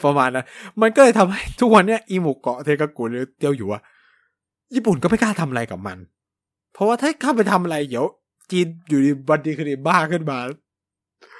[0.03, 0.45] ประมาณนะ
[0.81, 3.81] มันก็เลยทำให้ทุกวันเนี้ยอีหมูเกาะเทกากุหรือเตียวอยู่อะ
[4.75, 5.97] ญี่ปุ่นก็ไม่กล้าทำอะไรกับมัน
[6.73, 8.05] เพราะว่าถ้าเข้าไปทำอะไรเดี๋ยว
[8.51, 10.37] จีนอยู่ดีบันดีคดีบ้าขึ้นมา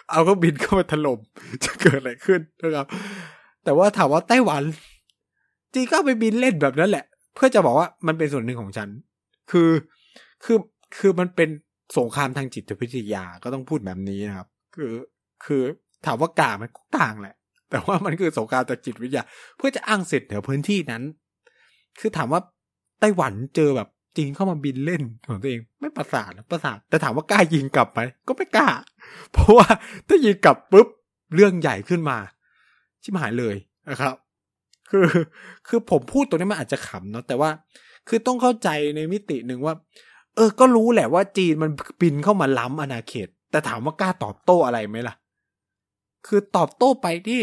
[0.09, 1.19] เอาก็บินเข้ามาถล่ม
[1.63, 2.85] จะเกิดอะไรขึ้นนะครับ
[3.63, 4.63] แต่ว่าถามว่าไต้หวัน
[5.73, 7.05] จีนก็ไปบินเล่นแบบนั้นแหละ
[7.35, 8.89] เพื่อจะบอกว่ามันเป็นส่วนหนึ่งของฉัน
[9.51, 9.69] คือ
[10.43, 10.57] คือ
[10.97, 11.49] คือมันเป็น
[11.97, 14.93] สงครามทางจิตวิทยาก็ต้องพูดแบบนี้นะครับ คือ
[15.45, 15.61] คือ
[16.05, 17.35] ถามว่ากลางมันก็กลางแหละ
[17.69, 19.23] แต่ว่ามันคือสงครามทางจิตวิทยา
[19.57, 21.03] เพื่อจะอ้างสิทธิ์เหนือพื้นที่นั้น
[21.99, 22.41] คือถามว่า
[22.99, 28.67] ไต้หวันเจอแบบจีนเข้ามาบินเล่นของตัวเอง ไม่ประสาทนประสาทแต่ถามว่ากล้ายิงกลับไหมก็ไม่กล้า
[29.31, 29.67] เพราะว่า
[30.07, 30.87] ถ้ายิงกลับปุ๊บ
[31.35, 32.17] เรื่องใหญ่ขึ้นมา
[33.03, 33.55] ชิบหายเลย
[33.89, 34.15] นะครับ
[34.89, 35.07] คือ
[35.67, 37.49] คือผมพูดตรงนี้มันอาจจะขำเนาะแต่ว่า
[38.07, 39.75] คือต้องเข้าใจในมิติหนึ่งว่า
[40.35, 45.15] เออ ก็รู้แหละว่าจีนมันบินเข้ามาล้ำอาณาเขต แต่ถามว่ากล้าตอบโต้อะไรไหมล่ะ
[46.27, 47.41] คือตอบโต้ไปที่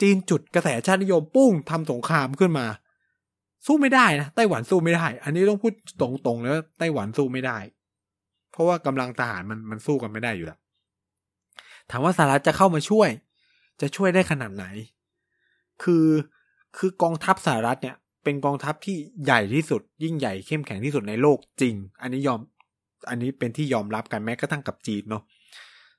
[0.00, 2.66] จีนจุดกระแสชาตินิยมปุ้งทำสงครามขึ้นมา
[3.66, 7.58] สู้ไม่ได้นะไต้หวันสู้ไม่ได้ อันนี้ต้องพูดตรงๆแล้วไต้หวันสู้ไม่ได้
[8.52, 10.58] เพราะว่ากำลังทหารมันมันสู้กันไม่ได้อยู่แล้ว
[11.90, 13.08] ถามว่าสหรัฐจะเข้ามาช่วย
[13.80, 14.64] จะช่วยได้ขนาดไหน
[15.82, 16.06] คือ
[16.76, 22.40] คือกองทัพสหรัฐเนี่ย เป็นกองทัพที่ใหญ่ที่สุด ยิ่งใหญ่เข้มแข็งที่สุดในโลกจริง อันนี้ยอม
[23.08, 25.22] อันนี้เป็นที่ยอมรับกันแม้กระทั่งกับจีนเนาะ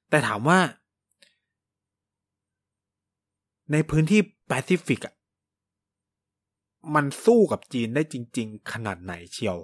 [0.10, 0.60] แต่ถามว่า
[3.72, 5.16] ในพื้นที่แปซิฟิกอะ
[6.96, 9.58] มันสู้กับจีนได้จริง ๆ ขนาดไหนเชียว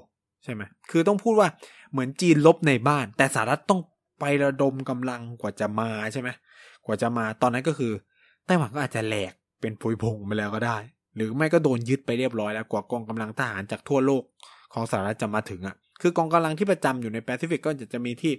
[0.44, 1.50] ใช่ไหมคือต้องพูดว่า
[1.92, 3.82] เหมือนจีนรบในบ้าน แต่สหรัฐต้อง
[4.20, 6.30] ไประดมกำลังกว่าจะมาใช่ไหม
[6.86, 7.94] กว่าจะมาตอนนั้นก็คือ
[8.46, 10.78] ไต้หวันก็อาจจะแหลกเป็นผุยผงไปแล้วก็ได้
[11.16, 14.24] หรือไม่ก็โดนยึดไปเรียบร้อยแล้วกว่ากองกำลังทหารจากทั่วโลก
[14.74, 18.34] ของสหรัฐจะมาถึงอะ่ะคือกองกำลังที่ประจำอยู่ในแปซิฟิกก็จะจะมีที่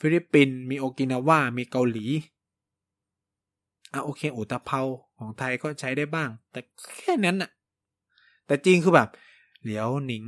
[0.00, 2.06] ฟิลิปปินส์มีโอกินาวา มีเกาหลี
[3.92, 4.80] อะโอเคอุตภเปา
[5.18, 6.60] ของไทยก็ใช้ได้บ้าง แต่
[6.98, 7.50] แค่นั้นน่ะ
[8.46, 9.08] แต่จริงคือแบบ
[9.62, 10.24] เหลียวหนิง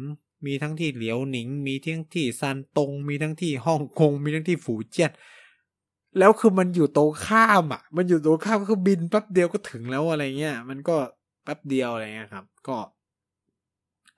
[0.46, 5.10] มีทั้งที่เหลียวหนิง มีทั้งที่ซันตง มีทั้งที่ฮ่องกง มีทั้งที่ฝูเจียน
[6.18, 10.96] แล้วคือมันอยู่ตรงข้ามอะ มันอยู่ตรงข้ามก็คือบินแป๊บเดียวก็ถึงแล้วอะไรเงี้ย มันก็
[11.44, 12.76] แป๊บเดียวอะไรเงี้ยครับ ก็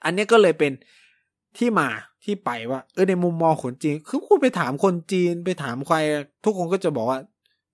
[0.05, 0.73] อันนี้ก็เลยเป็น
[1.59, 1.89] ที่มา
[2.25, 5.97] ที่ไปว่า เออในมุมมองคนจีน คือคุณไปถามคนจีนไปถามใคร
[6.45, 7.18] ทุกคนก็จะบอกว่า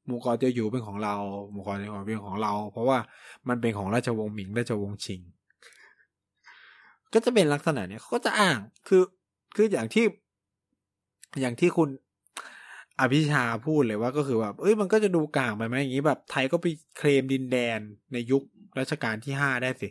[0.07, 1.15] หมู่เกาะเจียวอยู่เป็นของเรา
[1.53, 2.99] หมู่เกาะเจียวอยู่เป็นของเรา เพราะว่า
[3.49, 5.21] มันเป็นของราชวงศ์หมิง ราชวงศ์ชิง
[7.15, 9.03] ก็จะเป็นลักษณะเนี้ยเขาก็จะอ้างคือ
[9.57, 10.05] คืออย่างที่
[11.41, 11.89] อย่างที่คุณ
[13.01, 17.79] อภิชาพูดเลยว่าก็คือแบบเอ้ยมันก็จะดูกลางไปไหมอย่างนี้แบบ ไทยก็ไปเคลมดินแดน
[18.13, 18.43] ในยุค
[18.79, 19.89] รัชกาลที่ห้าได้สิ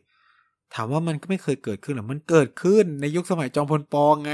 [0.74, 4.34] ถามว่ามันก็ไม่เคยเกิดขึ้นหรอมันเกิดขึ้นในยุคสมัยจอมพลปองไง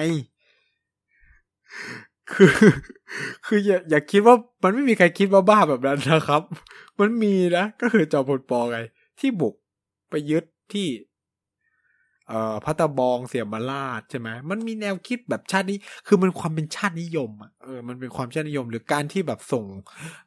[2.34, 2.54] คือ
[3.46, 6.42] คืออย่าอย่าคิดว่ามันไม่มีใครคิดว่าบ้าแบบนั้นนะครับ
[7.00, 8.80] มันมีนะก็คือจอมพลปองไง
[9.20, 9.56] ที่บุก
[10.10, 10.88] ไปยึดที่
[12.32, 15.78] เอ่อพัตบองเสียมาลาดใช่ไหมมันมีแนวคิดแบบชาตินี้
[16.08, 19.66] คือมันความเป็นชาตินิยมอะเออมันเป็นความชาตินิยม หรือการที่แบบส่ง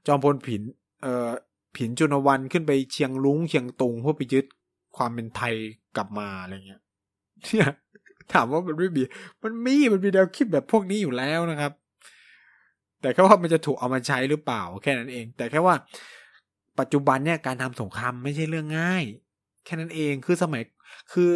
[0.07, 0.63] จอมพลผิน
[1.03, 1.29] เอ่อ
[1.77, 4.47] ผินจุนวันขึ้นไปเชียงลุงเชียงตุงเพื่อไปยึด
[4.97, 5.55] ความเป็นไทย
[5.97, 6.83] กลับมาอะไรเงี้ย
[7.45, 7.71] เนี่ย
[8.33, 9.03] ถามว่ามันไม่มี
[9.43, 11.73] มันมีมันมีแนวคิดแบบพวกนี้อยู่แล้วนะครับ
[13.01, 15.75] แต่แค่ว่ามันจะถูกเอามาใช้หรือเปล่าแค่นั้นเอง แต่แค่ว่า
[16.79, 19.05] ปัจจุบันเนี่ยการทำสงครามไม่ใช่เรื่องง่าย
[19.65, 20.63] แค่นั้นเองคือสมัย
[21.13, 21.31] คือ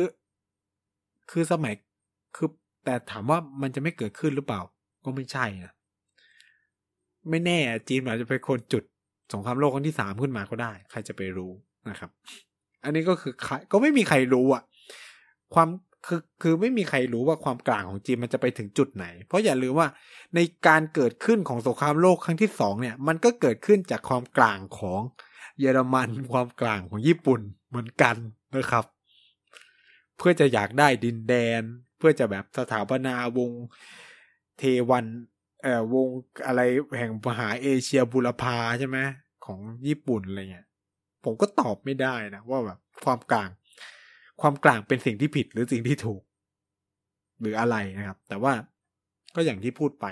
[1.30, 1.74] คือสมัย
[2.36, 2.48] คือ
[2.84, 4.60] แต่ถามว่ามันจะไม่เกิดขึ้นหรือเปล่า
[5.04, 5.72] ก็ไม่ใช่นะ
[7.30, 7.58] ไม่แน่
[7.88, 8.84] จีนอาจจะเป็นคนจุด
[9.32, 11.52] สงครามโลกครั้งที่สามขึ้นมาก็ได้ ใครจะไปรู้
[11.90, 12.10] นะครับ
[12.84, 14.62] อันนี้ก็คือใครก็ไม่มีใครรู้อะ
[15.54, 15.68] ความ
[16.06, 19.88] คือคือไม่มีใครรู้ว่าความกลางของจีนมันจะไปถึงจุดไหน เพราะอย่าลืมว่า
[20.34, 25.00] ในการเกิดขึ้นของสงครามโลกครั้งที่สองเนี่ย มันก็เกิดขึ้นจากความกลางของ
[25.58, 28.16] เยอรมัน ความกลางของญี่ปุ่นเหมือนกัน
[28.56, 28.84] นะครับ
[30.18, 31.62] เพื่อจะอยากได้ดินแดน
[31.98, 33.50] เพื่อจะแบบสถาปนาวง
[34.58, 35.04] เทวัน
[35.62, 36.08] เอ่อวง
[36.46, 36.60] อะไร
[36.98, 38.98] แห่งมหาเอเชียบุรพาใช่ไหม
[39.46, 40.66] ของญี่ปุ่นอะไรเงี้ย
[41.24, 43.50] ผมก็ตอบไม่ได้นะว่าแบบความกลาง
[44.40, 46.22] ความกลางเป็นสิ่งที่ผิดหรือสิ่งที่ถูก
[47.40, 48.52] หรืออะไรนะครับ แต่ว่า
[49.34, 50.06] ก็อย่างที่พูดไป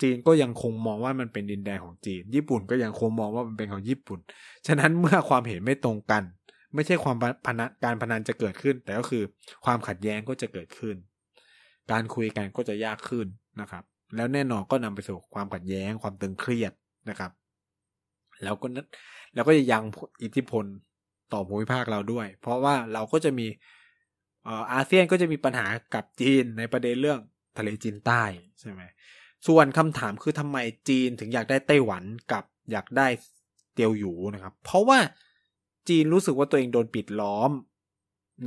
[0.00, 4.18] จีนก็ยังคงมองว่ามันเป็นดินแดนของจีน ญี่ปุ่นก็ยังคงมองว่ามันเป็นของญี่ปุ่น
[4.66, 6.22] ฉะนั้นเมื่อความเห็นไม่ตรงกัน
[6.74, 7.16] ไม่ใช่ความ
[7.46, 9.22] พนันการพนันจะเกิดขึ้น แต่ก็คือ
[9.64, 10.96] ความขัดแย้งก็จะเกิดขึ้น
[11.90, 13.26] การคุยกันก็จะยากขึ้น
[13.60, 13.84] นะครับ
[14.16, 16.72] แล้วแน่นอนก็นำไปสู่ความขัดแย้งความตึงเครียด
[17.10, 17.30] นะครับ
[18.42, 18.66] แล้วก็
[19.34, 19.82] แล้วก็จะยัง
[20.22, 20.64] อิทธิพล
[21.32, 23.46] ต่อภูมิภาคเราด้วย เพราะว่าเราก็จะมี
[24.72, 27.20] อาเซียนก็จะมีปัญหากับจีนในประเด็นเรื่อง
[27.58, 28.22] ทะเลจีนใต้
[28.60, 28.82] ใช่ไหม
[29.46, 30.58] ส่วนคำถามคือทำไม
[30.88, 33.08] จีนถึงอยากได้ไต้หวันกับอยากได้
[33.74, 34.98] เตียวหยูนะครับ เพราะว่า
[35.88, 37.50] จีนรู้สึกว่าตัวเองโดนปิดล้อม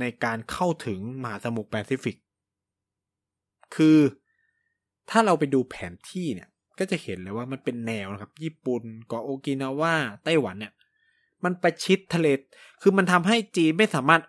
[0.00, 2.16] ในการเข้าถึงมหาสมุทรแปซิฟิก
[3.74, 3.98] คือ
[5.10, 10.72] ถ้าเราไปดูแผนที่เนี่ย ก็จะเห็นเลยว่ามันเป็นแนวนะครับ ญี่ปุ่นเกาะโอกินาวาไต้หวันเนี่ย
[11.44, 12.26] มันประชิดทะเล
[12.82, 14.22] คือมันทำให้จีนไม่สามารถ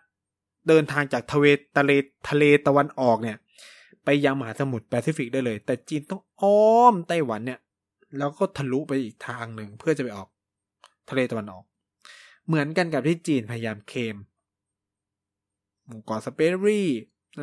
[0.67, 1.45] เดินทางจากทะเล
[1.77, 1.91] ทะเล
[2.29, 3.37] ทะเลตะวันออกเนี่ย
[4.03, 7.59] ไปยังมหาสมุทรแปซิฟิกได้เลย แต่จีนต้องอ้อมไต้หวันเนี่ย
[8.17, 10.27] แล้วก็ทะลุไปอีกทางหนึ่งเพื่อจะไปออก
[11.09, 11.63] ทะเลตะวันออก
[12.47, 14.15] เหมือนกันกับที่จีนพยายามเคม
[15.85, 16.89] หมู่เกาะสเปรี่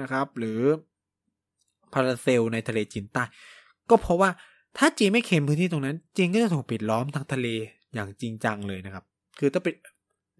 [0.00, 0.60] นะครับ หรือ
[1.92, 3.24] พาราเซลในทะเลจีนใต้
[3.90, 4.30] ก็เพราะว่า
[4.78, 7.46] ถ้าจีนไม่เค็มพื้นที่ตรงนั้น จีนก็จะถูกปิดล้อมทางทะเล
[7.94, 9.04] อย่างจริงจังเลยนะครับ
[9.38, 9.68] คือต้องไป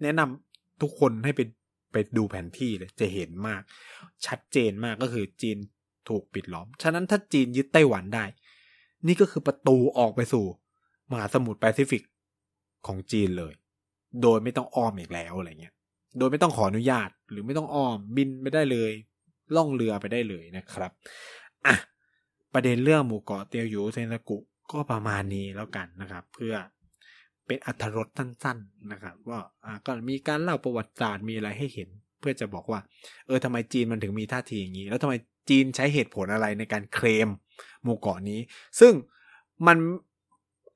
[0.03, 1.41] แนะนำทุกคนให้ไป
[1.93, 3.61] ไปดูแผนที่เลยจะเห็นมาก
[4.27, 5.57] ชัดเจนมากก็คือจีน
[6.09, 8.25] ถูกปิดล้อม ฉะนั้นถ้าจีนยึดไต้หวันได้
[9.07, 10.45] นี่ก็คือประตูออกไปสู่
[11.11, 12.03] มหาสมุทรแปซิฟิก
[12.87, 13.53] ของจีนเลย
[14.23, 15.75] โดยไม่ต้องอ้อมอีกแล้วอะไรเงี้ย
[16.19, 18.93] โดยไม่ต้องขออนุญาตหรือไม่ต้องอ้อมบินไปได้เลย
[19.57, 20.91] ล่องเรือไปได้เลยนะครับ
[21.67, 21.75] อะ
[22.55, 24.39] ประเด็นเรื่องหมู่เกาะเตียวหยูเซนกุ
[24.73, 26.55] ก็ประมาณนี้แล้วกันนะครับ เพื่อ
[27.47, 31.89] เป็นอัธรสสั้น ๆนะครับ ว่าอ่าก็มีการเล่าประวัติศาสตร์มีอะไรให้เห็น
[32.21, 32.81] เพื่อจะบอกว่า
[33.27, 35.15] เออทำไมจีนมันถึงมีท่าทีอย่างนี้ แล้วทำไม
[35.49, 37.29] จีนใช้เหตุผลอะไรในการเคลม
[37.83, 38.41] หมู่เกาะนี้
[38.81, 38.93] ซึ่ง
[39.67, 39.77] มัน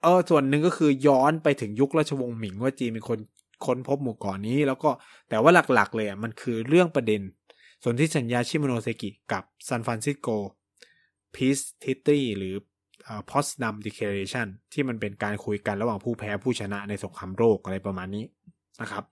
[0.07, 3.19] อ๋อส่วนหนึ่งก็คือย้อนไปถึงยุคราชวงศ์หมิงว่าจีนเป็นคน
[3.67, 4.91] ค้นพบหมู่เกาะนี้ แล้วก็
[5.29, 7.21] แต่ว่าหลักๆ เลยอะมันคือเรื่องประเด็น
[7.85, 10.29] สนธิสัญญาชิโมโนเซกิกับซานฟรานซิสโก
[11.35, 12.55] Peace Treaty หรือ
[13.31, 18.25] Potsdam Declaration ที่มันเป็นการคุยกันระหว่างผู้แพ้ผู้ชนะในสงครามโลกอะไรประมาณนี้
[18.81, 19.05] นะครับ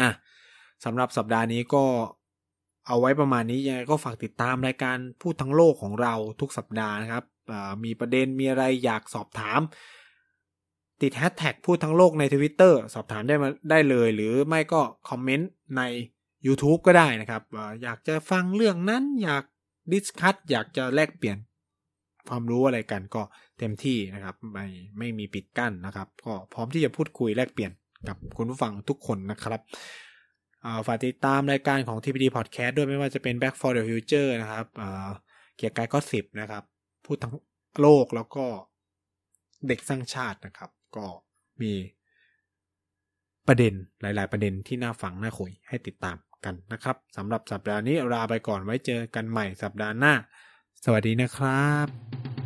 [0.00, 0.10] อะ
[0.84, 1.84] สำหรับสัปดาห์นี้ก็
[2.86, 7.24] เอาไว้ประมาณนี้ยังไงก็ฝากติดตามรายการพูดทั้งโลกของเราทุกสัปดาห์นะครับ
[7.84, 9.60] มีประเด็นมีอะไรอยากสอบถาม
[11.02, 15.82] ติดแฮชแท็กพูดทั้งโลกในทวิตเตอร์สอบถามได้มาได้เลย หรือไม่ก็ comment ใน
[16.46, 17.42] YouTube ก็ได้นะครับ
[17.82, 19.44] อยากจะฟังเรื่องนั้นอยาก
[19.92, 21.38] discuss อยากจะแลกเปลี่ยน
[22.28, 23.22] ความรู้อะไรกันก็
[23.58, 24.66] เต็มที่นะครับ ไม่
[24.98, 27.72] ไม่มีปิดกั้นนะครับ ก็พร้อมที่จะพูดคุยแลกเปลี่ยน
[28.08, 29.60] กับคุณผู้ฟังทุกคนนะครับ
[30.86, 34.66] ฝากติดตามรายการของ TPD Podcast ด้วยไม่ว่าจะเป็น Back for the Future นะครับ
[35.56, 36.64] เกียร์กายก็สิบนะครับ
[37.12, 37.36] พูดทั้ง
[37.80, 38.46] โลกแล้วก็
[39.68, 41.06] เด็กสร้างชาตินะครับ ก็
[41.62, 41.72] มี
[43.48, 50.14] ประเด็นหลาย ๆ ประเด็นที่น่าฟังน่าคุยให้ติดตามกันนะครับสำหรับสัปดาห์นี้ลาไปก่อนไว้เจอกันใหม่สัปดาห์หน้า
[50.84, 52.39] สวัสดีนะครับ